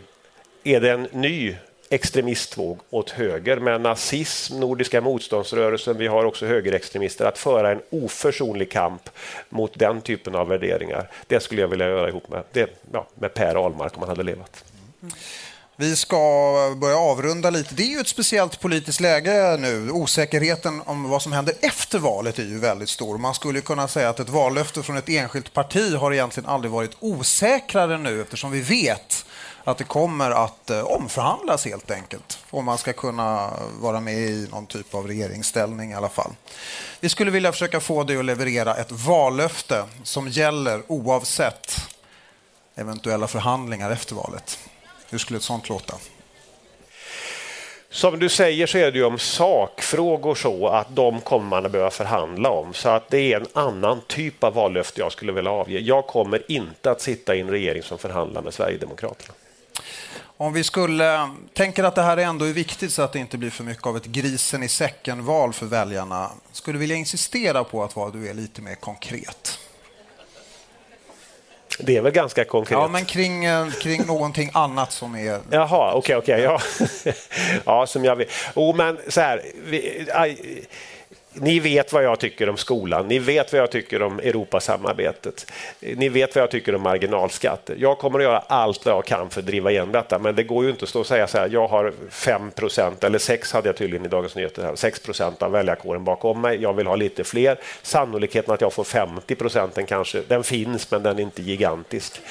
är 0.63 0.79
det 0.79 0.91
en 0.91 1.07
ny 1.11 1.55
extremistvåg 1.93 2.79
åt 2.89 3.09
höger 3.09 3.59
med 3.59 3.81
nazism, 3.81 4.59
Nordiska 4.59 5.01
motståndsrörelsen, 5.01 5.97
vi 5.97 6.07
har 6.07 6.25
också 6.25 6.45
högerextremister. 6.45 7.25
Att 7.25 7.37
föra 7.37 7.71
en 7.71 7.81
oförsonlig 7.89 8.71
kamp 8.71 9.09
mot 9.49 9.79
den 9.79 10.01
typen 10.01 10.35
av 10.35 10.47
värderingar, 10.47 11.11
det 11.27 11.39
skulle 11.39 11.61
jag 11.61 11.67
vilja 11.67 11.87
göra 11.87 12.09
ihop 12.09 12.29
med, 12.29 12.43
det, 12.51 12.69
ja, 12.91 13.07
med 13.15 13.33
Per 13.33 13.55
Ahlmark 13.65 13.95
om 13.95 13.99
han 13.99 14.09
hade 14.09 14.23
levat. 14.23 14.63
Vi 15.75 15.95
ska 15.95 16.15
börja 16.81 16.97
avrunda 16.97 17.49
lite. 17.49 17.75
Det 17.75 17.83
är 17.83 17.87
ju 17.87 17.99
ett 17.99 18.07
speciellt 18.07 18.59
politiskt 18.59 18.99
läge 18.99 19.57
nu. 19.59 19.91
Osäkerheten 19.91 20.81
om 20.85 21.09
vad 21.09 21.21
som 21.21 21.31
händer 21.31 21.55
efter 21.61 21.99
valet 21.99 22.39
är 22.39 22.43
ju 22.43 22.59
väldigt 22.59 22.89
stor. 22.89 23.17
Man 23.17 23.33
skulle 23.33 23.61
kunna 23.61 23.87
säga 23.87 24.09
att 24.09 24.19
ett 24.19 24.29
vallöfte 24.29 24.83
från 24.83 24.97
ett 24.97 25.09
enskilt 25.09 25.53
parti 25.53 25.95
har 25.95 26.13
egentligen 26.13 26.49
aldrig 26.49 26.71
varit 26.71 26.97
osäkrare 26.99 27.97
nu 27.97 28.21
eftersom 28.21 28.51
vi 28.51 28.61
vet 28.61 29.25
att 29.63 29.77
det 29.77 29.83
kommer 29.83 30.31
att 30.31 30.69
eh, 30.69 30.83
omförhandlas 30.83 31.65
helt 31.65 31.91
enkelt 31.91 32.39
om 32.49 32.65
man 32.65 32.77
ska 32.77 32.93
kunna 32.93 33.49
vara 33.79 33.99
med 33.99 34.13
i 34.13 34.47
någon 34.51 34.65
typ 34.65 34.93
av 34.95 35.07
regeringsställning 35.07 35.91
i 35.91 35.95
alla 35.95 36.09
fall. 36.09 36.31
Vi 36.99 37.09
skulle 37.09 37.31
vilja 37.31 37.51
försöka 37.51 37.79
få 37.79 38.03
dig 38.03 38.17
att 38.17 38.25
leverera 38.25 38.75
ett 38.75 38.91
vallöfte 38.91 39.85
som 40.03 40.27
gäller 40.27 40.81
oavsett 40.87 41.71
eventuella 42.75 43.27
förhandlingar 43.27 43.91
efter 43.91 44.15
valet. 44.15 44.59
Hur 45.09 45.17
skulle 45.17 45.37
ett 45.37 45.43
sånt 45.43 45.69
låta? 45.69 45.95
Som 47.89 48.19
du 48.19 48.29
säger 48.29 48.67
så 48.67 48.77
är 48.77 48.91
det 48.91 48.97
ju 48.97 49.03
om 49.03 49.19
sakfrågor 49.19 50.35
så 50.35 50.67
att 50.67 50.95
de 50.95 51.21
kommer 51.21 51.47
man 51.47 51.65
att 51.65 51.71
behöva 51.71 51.91
förhandla 51.91 52.49
om. 52.49 52.73
Så 52.73 52.89
att 52.89 53.09
det 53.09 53.33
är 53.33 53.39
en 53.39 53.47
annan 53.53 54.01
typ 54.07 54.43
av 54.43 54.53
vallöfte 54.53 55.01
jag 55.01 55.11
skulle 55.11 55.31
vilja 55.31 55.51
avge. 55.51 55.79
Jag 55.79 56.07
kommer 56.07 56.51
inte 56.51 56.91
att 56.91 57.01
sitta 57.01 57.35
i 57.35 57.39
en 57.39 57.49
regering 57.49 57.83
som 57.83 57.97
förhandlar 57.97 58.41
med 58.41 58.53
Sverigedemokraterna. 58.53 59.33
Om 60.37 60.53
vi 60.53 60.63
skulle 60.63 61.29
tänker 61.53 61.83
att 61.83 61.95
det 61.95 62.01
här 62.01 62.17
ändå 62.17 62.45
är 62.45 62.53
viktigt 62.53 62.93
så 62.93 63.01
att 63.01 63.13
det 63.13 63.19
inte 63.19 63.37
blir 63.37 63.49
för 63.49 63.63
mycket 63.63 63.85
av 63.85 63.97
ett 63.97 64.05
grisen 64.05 64.63
i 64.63 64.69
säcken-val 64.69 65.53
för 65.53 65.65
väljarna. 65.65 66.31
Skulle 66.51 66.79
vilja 66.79 66.95
insistera 66.95 67.63
på 67.63 67.83
att 67.83 68.13
du 68.13 68.29
är 68.29 68.33
lite 68.33 68.61
mer 68.61 68.75
konkret. 68.75 69.59
Det 71.79 71.97
är 71.97 72.01
väl 72.01 72.11
ganska 72.11 72.45
konkret. 72.45 72.79
Ja, 72.79 72.87
men 72.87 73.05
kring, 73.05 73.45
eh, 73.45 73.69
kring 73.71 74.05
någonting 74.05 74.49
annat 74.53 74.91
som 74.91 75.15
är... 75.15 75.39
Jaha, 75.49 75.93
okej, 75.93 76.15
okay, 76.15 76.35
okej. 76.35 76.47
Okay, 76.47 76.61
ja. 77.05 77.13
ja, 77.65 77.87
som 77.87 78.05
jag 78.05 78.15
vill. 78.15 78.27
Oh, 78.55 78.75
men 78.75 78.99
så 79.07 79.21
här. 79.21 79.41
Vi, 79.63 80.07
aj, 80.13 80.37
ni 81.33 81.59
vet 81.59 81.93
vad 81.93 82.03
jag 82.03 82.19
tycker 82.19 82.49
om 82.49 82.57
skolan, 82.57 83.07
ni 83.07 83.19
vet 83.19 83.53
vad 83.53 83.61
jag 83.61 83.71
tycker 83.71 84.01
om 84.01 84.19
Europasamarbetet, 84.19 85.51
ni 85.79 86.09
vet 86.09 86.35
vad 86.35 86.41
jag 86.41 86.51
tycker 86.51 86.75
om 86.75 86.81
marginalskatter. 86.81 87.75
Jag 87.79 87.97
kommer 87.97 88.19
att 88.19 88.23
göra 88.23 88.39
allt 88.39 88.85
vad 88.85 88.95
jag 88.95 89.05
kan 89.05 89.29
för 89.29 89.39
att 89.39 89.45
driva 89.45 89.71
igen 89.71 89.91
detta, 89.91 90.19
men 90.19 90.35
det 90.35 90.43
går 90.43 90.63
ju 90.63 90.69
inte 90.69 90.83
att 90.83 90.89
stå 90.89 90.99
och 90.99 91.07
säga 91.07 91.27
så 91.27 91.37
här, 91.37 91.49
jag 91.49 91.67
har 91.67 91.93
5 92.09 92.51
procent, 92.51 93.03
eller 93.03 93.19
6 93.19 93.53
hade 93.53 93.69
jag 93.69 93.77
tydligen 93.77 94.05
i 94.05 94.09
Dagens 94.09 94.35
Nyheter, 94.35 94.63
här, 94.63 94.75
6 94.75 94.99
procent 94.99 95.41
av 95.41 95.51
väljarkåren 95.51 96.03
bakom 96.03 96.41
mig, 96.41 96.61
jag 96.61 96.73
vill 96.73 96.87
ha 96.87 96.95
lite 96.95 97.23
fler. 97.23 97.59
Sannolikheten 97.81 98.53
att 98.53 98.61
jag 98.61 98.73
får 98.73 98.83
50 98.83 99.35
procenten 99.35 99.85
kanske, 99.85 100.21
den 100.27 100.43
finns, 100.43 100.91
men 100.91 101.03
den 101.03 101.19
är 101.19 101.23
inte 101.23 101.41
gigantisk. 101.41 102.21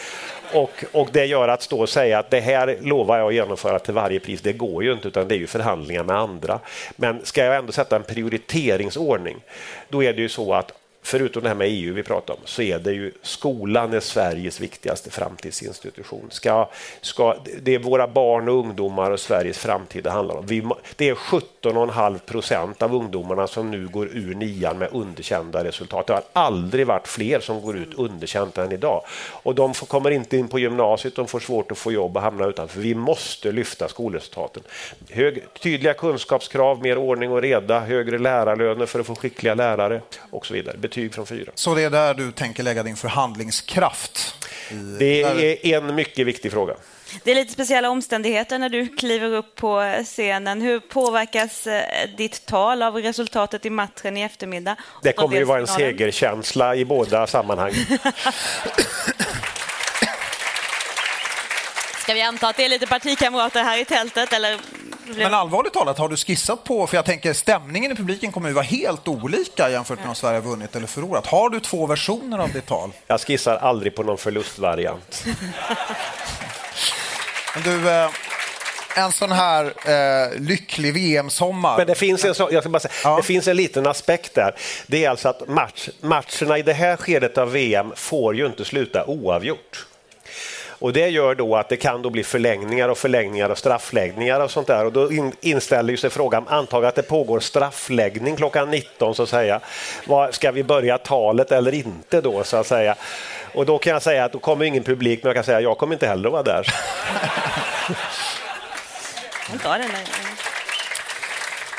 Och, 0.53 0.85
och 0.93 1.09
det 1.13 1.27
gör 1.27 1.49
att 1.49 1.63
stå 1.63 1.81
och 1.81 1.89
säga 1.89 2.19
att 2.19 2.31
det 2.31 2.41
här 2.41 2.77
lovar 2.81 3.19
jag 3.19 3.29
att 3.29 3.35
genomföra 3.35 3.79
till 3.79 3.95
varje 3.95 4.21
pris, 4.21 4.41
det 4.41 4.53
går 4.53 4.85
ju 4.85 4.93
inte, 4.93 5.09
utan 5.09 5.29
det 5.29 5.35
är 5.35 5.39
ju 5.39 5.47
förhandlingar 5.47 6.05
med 6.05 6.17
andra. 6.17 6.61
Men 6.97 7.25
ska 7.25 7.45
jag 7.45 7.57
ändå 7.57 7.73
sätta 7.73 7.97
en 7.97 8.03
prioriteringsordning, 8.03 9.37
då 9.89 10.03
är 10.03 10.13
det 10.13 10.23
ju 10.23 10.29
så 10.29 10.55
att 10.55 10.73
förutom 11.03 11.43
det 11.43 11.49
här 11.49 11.57
med 11.57 11.69
EU 11.71 11.95
vi 11.95 12.03
pratar 12.03 12.35
om, 12.35 12.41
så 12.45 12.63
är 12.63 12.79
det 12.79 12.93
ju 12.93 13.13
skolan 13.23 13.93
är 13.93 14.01
Sveriges 14.01 14.61
viktigaste 14.61 15.11
framtidsinstitution. 15.11 16.27
Ska, 16.31 16.69
ska, 17.01 17.37
det 17.63 17.75
är 17.75 17.79
våra 17.79 18.09
barn 18.09 18.49
och 18.49 18.59
ungdomar 18.59 19.11
och 19.11 19.21
Sveriges 19.21 19.59
framtid 19.59 20.05
det 20.05 20.11
handlar 20.11 20.35
om. 20.35 20.47
Vi, 20.47 20.63
det 20.97 21.09
är 21.09 21.15
17,5 21.15 22.19
procent 22.19 22.83
av 22.83 22.95
ungdomarna 22.95 23.47
som 23.47 23.71
nu 23.71 23.89
går 23.89 24.07
ur 24.07 24.35
nian 24.35 24.79
med 24.79 24.89
underkända 24.93 25.65
resultat. 25.65 26.07
Det 26.07 26.13
har 26.13 26.23
aldrig 26.33 26.87
varit 26.87 27.09
fler 27.09 27.41
som 27.41 27.63
går 27.63 27.77
ut 27.77 27.95
underkänt 27.95 28.59
än 28.59 28.73
idag. 28.73 29.03
Och 29.43 29.55
de 29.55 29.75
får, 29.75 29.87
kommer 29.87 30.11
inte 30.11 30.37
in 30.37 30.49
på 30.49 30.59
gymnasiet, 30.59 31.17
de 31.17 31.27
får 31.27 31.41
svårt 31.41 31.73
att 31.73 31.79
få 31.79 31.93
jobb 31.93 32.17
och 32.17 32.23
hamna 32.23 32.47
utanför. 32.47 32.81
Vi 32.81 32.95
måste 32.95 33.53
lyfta 33.53 33.89
skolresultaten. 33.89 34.63
Hög, 35.11 35.45
tydliga 35.63 35.95
kunskapskrav, 35.95 36.83
mer 36.83 36.99
ordning 36.99 37.33
och 37.33 37.43
reda, 37.43 37.81
högre 37.81 38.19
lärarlöner 38.19 38.87
för 38.87 39.01
att 39.01 39.07
få 39.07 39.15
skickliga 39.15 39.55
lärare 39.55 40.01
och 40.31 40.47
så 40.47 40.55
vidare 40.55 40.77
betyg 40.93 41.15
från 41.15 41.27
fyra. 41.27 41.53
Så 41.55 41.75
det 41.75 41.83
är 41.83 41.91
där 41.91 42.15
du 42.15 42.33
tänker 42.33 42.63
lägga 42.63 42.83
din 42.83 42.97
förhandlingskraft? 42.97 44.35
Det 44.99 45.23
är 45.23 45.77
en 45.77 45.95
mycket 45.95 46.27
viktig 46.27 46.53
fråga. 46.53 46.75
Det 47.25 47.31
är 47.31 47.35
lite 47.35 47.53
speciella 47.53 47.91
omständigheter 47.91 48.59
när 48.59 48.69
du 48.69 48.89
kliver 48.89 49.35
upp 49.35 49.55
på 49.55 50.03
scenen. 50.05 50.61
Hur 50.61 50.81
påverkas 50.81 51.67
eh, 51.67 52.09
ditt 52.17 52.47
tal 52.47 52.83
av 52.83 52.97
resultatet 52.97 53.67
i 53.67 53.71
matchen 53.71 54.17
i 54.17 54.23
eftermiddag? 54.23 54.77
Det 55.03 55.13
kommer 55.13 55.37
ju 55.37 55.45
vara 55.45 55.61
en 55.61 55.67
segerkänsla 55.67 56.77
i 56.77 56.85
båda 56.85 57.27
sammanhang. 57.27 57.73
Ska 62.03 62.15
vi 62.15 62.23
anta 62.23 62.49
att 62.49 62.57
det 62.57 62.65
är 62.65 62.69
lite 62.69 62.87
partikamrater 62.87 63.63
här 63.63 63.79
i 63.79 63.85
tältet? 63.85 64.33
Eller 64.33 64.59
men 65.17 65.35
allvarligt 65.35 65.73
talat, 65.73 65.99
har 65.99 66.09
du 66.09 66.17
skissat 66.17 66.65
på, 66.65 66.87
för 66.87 66.97
jag 66.97 67.05
tänker 67.05 67.33
stämningen 67.33 67.93
i 67.93 67.95
publiken 67.95 68.33
kommer 68.33 68.49
ju 68.49 68.55
vara 68.55 68.65
helt 68.65 69.09
olika 69.09 69.71
jämfört 69.71 69.99
med 69.99 70.09
om 70.09 70.15
Sverige 70.15 70.37
har 70.39 70.43
vunnit 70.43 70.77
eller 70.77 70.87
förlorat. 70.87 71.27
Har 71.27 71.51
du 71.51 71.61
två 71.61 71.87
versioner 71.87 72.39
av 72.39 72.53
ditt 72.53 72.67
tal? 72.67 72.91
Jag 73.07 73.21
skissar 73.21 73.57
aldrig 73.57 73.95
på 73.95 74.03
någon 74.03 74.19
förlustvariant. 74.19 75.25
du, 77.65 77.91
eh, 77.91 78.11
en 78.97 79.13
sån 79.13 79.33
här 79.33 79.65
eh, 79.65 80.41
lycklig 80.41 80.95
VM-sommar. 80.95 81.79
Men 81.79 81.87
det 81.87 81.95
finns, 81.95 82.25
en, 82.25 82.35
så, 82.35 82.49
jag 82.53 82.63
ska 82.63 82.71
bara 82.71 82.81
säga, 82.81 82.95
ja. 83.05 83.17
det 83.17 83.23
finns 83.23 83.49
en 83.49 83.57
liten 83.57 83.87
aspekt 83.87 84.35
där. 84.35 84.55
Det 84.87 85.05
är 85.05 85.11
alltså 85.11 85.29
att 85.29 85.49
match, 85.49 85.89
matcherna 86.01 86.59
i 86.59 86.63
det 86.63 86.73
här 86.73 86.97
skedet 86.97 87.39
av 87.39 87.53
VM 87.53 87.93
får 87.97 88.37
ju 88.37 88.47
inte 88.47 88.65
sluta 88.65 89.07
oavgjort. 89.07 89.87
Och 90.83 90.93
Det 90.93 91.09
gör 91.09 91.35
då 91.35 91.57
att 91.57 91.69
det 91.69 91.77
kan 91.77 92.03
då 92.03 92.11
bli 92.11 92.25
förlängningar 92.25 92.89
och 92.89 92.99
förlängningar 92.99 93.49
och 93.49 93.59
straffläggningar 93.59 94.41
och 94.41 94.51
sånt 94.51 94.67
där. 94.67 94.85
Och 94.85 94.93
då 94.93 95.11
inställer 95.41 95.97
sig 95.97 96.11
frågan, 96.11 96.49
antag 96.49 96.85
att 96.85 96.95
det 96.95 97.03
pågår 97.03 97.41
straffläggning 97.41 98.37
klockan 98.37 98.71
19 98.71 99.15
så 99.15 99.23
att 99.23 99.29
säga. 99.29 99.61
Ska 100.31 100.51
vi 100.51 100.65
börja 100.65 100.99
talet 100.99 101.53
eller 101.53 101.75
inte 101.75 102.21
då 102.21 102.45
så 102.45 102.57
att 102.57 102.67
säga? 102.67 102.95
Och 103.55 103.67
då 103.67 103.79
kan 103.79 103.93
jag 103.93 104.03
säga 104.03 104.25
att 104.25 104.33
då 104.33 104.39
kommer 104.39 104.65
ingen 104.65 104.83
publik, 104.83 105.23
men 105.23 105.29
jag 105.29 105.37
kan 105.37 105.45
säga 105.45 105.57
att 105.57 105.63
jag 105.63 105.79
kommer 105.79 105.95
inte 105.95 106.07
heller 106.07 106.31
vara 106.31 106.43
där. 106.43 106.67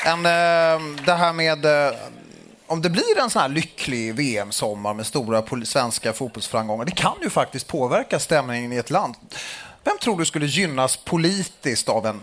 En, 0.06 0.26
eh, 0.26 1.04
det 1.06 1.12
här 1.12 1.32
med 1.32 1.64
eh, 1.64 1.94
om 2.66 2.82
det 2.82 2.90
blir 2.90 3.18
en 3.18 3.30
sån 3.30 3.42
här 3.42 3.48
lycklig 3.48 4.14
VM-sommar 4.14 4.94
med 4.94 5.06
stora 5.06 5.64
svenska 5.64 6.12
fotbollsframgångar, 6.12 6.84
det 6.84 6.94
kan 6.94 7.16
ju 7.22 7.30
faktiskt 7.30 7.66
påverka 7.66 8.18
stämningen 8.18 8.72
i 8.72 8.76
ett 8.76 8.90
land. 8.90 9.14
Vem 9.84 9.98
tror 9.98 10.18
du 10.18 10.24
skulle 10.24 10.46
gynnas 10.46 10.96
politiskt 10.96 11.88
av 11.88 12.06
en 12.06 12.20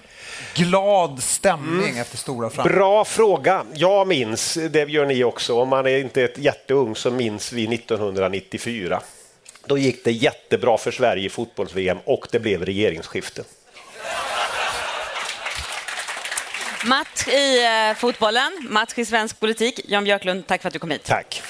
glad 0.56 1.24
stämning 1.24 1.90
mm. 1.90 2.02
efter 2.02 2.18
stora 2.18 2.50
framgångar? 2.50 2.78
Bra 2.78 3.06
fråga. 3.06 3.66
Jag 3.74 4.08
minns, 4.08 4.54
det 4.54 4.90
gör 4.90 5.06
ni 5.06 5.24
också, 5.24 5.62
om 5.62 5.70
man 5.70 5.86
är 5.86 5.98
inte 5.98 6.24
ett 6.24 6.38
jätteung 6.38 6.96
så 6.96 7.12
minns 7.12 7.54
vi 7.54 7.76
1994. 7.76 9.02
Då 9.66 9.78
gick 9.78 10.04
det 10.04 10.12
jättebra 10.12 10.78
för 10.78 10.92
Sverige 10.92 11.26
i 11.26 11.30
fotbolls-VM 11.30 11.98
och 12.06 12.28
det 12.32 12.40
blev 12.40 12.66
regeringsskifte. 12.66 13.44
Match 16.86 17.28
i 17.28 17.64
eh, 17.64 17.96
fotbollen, 17.96 18.52
match 18.70 18.98
i 18.98 19.06
svensk 19.06 19.40
politik. 19.40 19.80
Jan 19.86 20.04
Björklund, 20.04 20.48
tack 20.48 20.62
för 20.62 20.68
att 20.68 20.74
du 20.74 20.80
kom 20.80 20.92
hit. 20.92 21.04
Tack. 21.04 21.42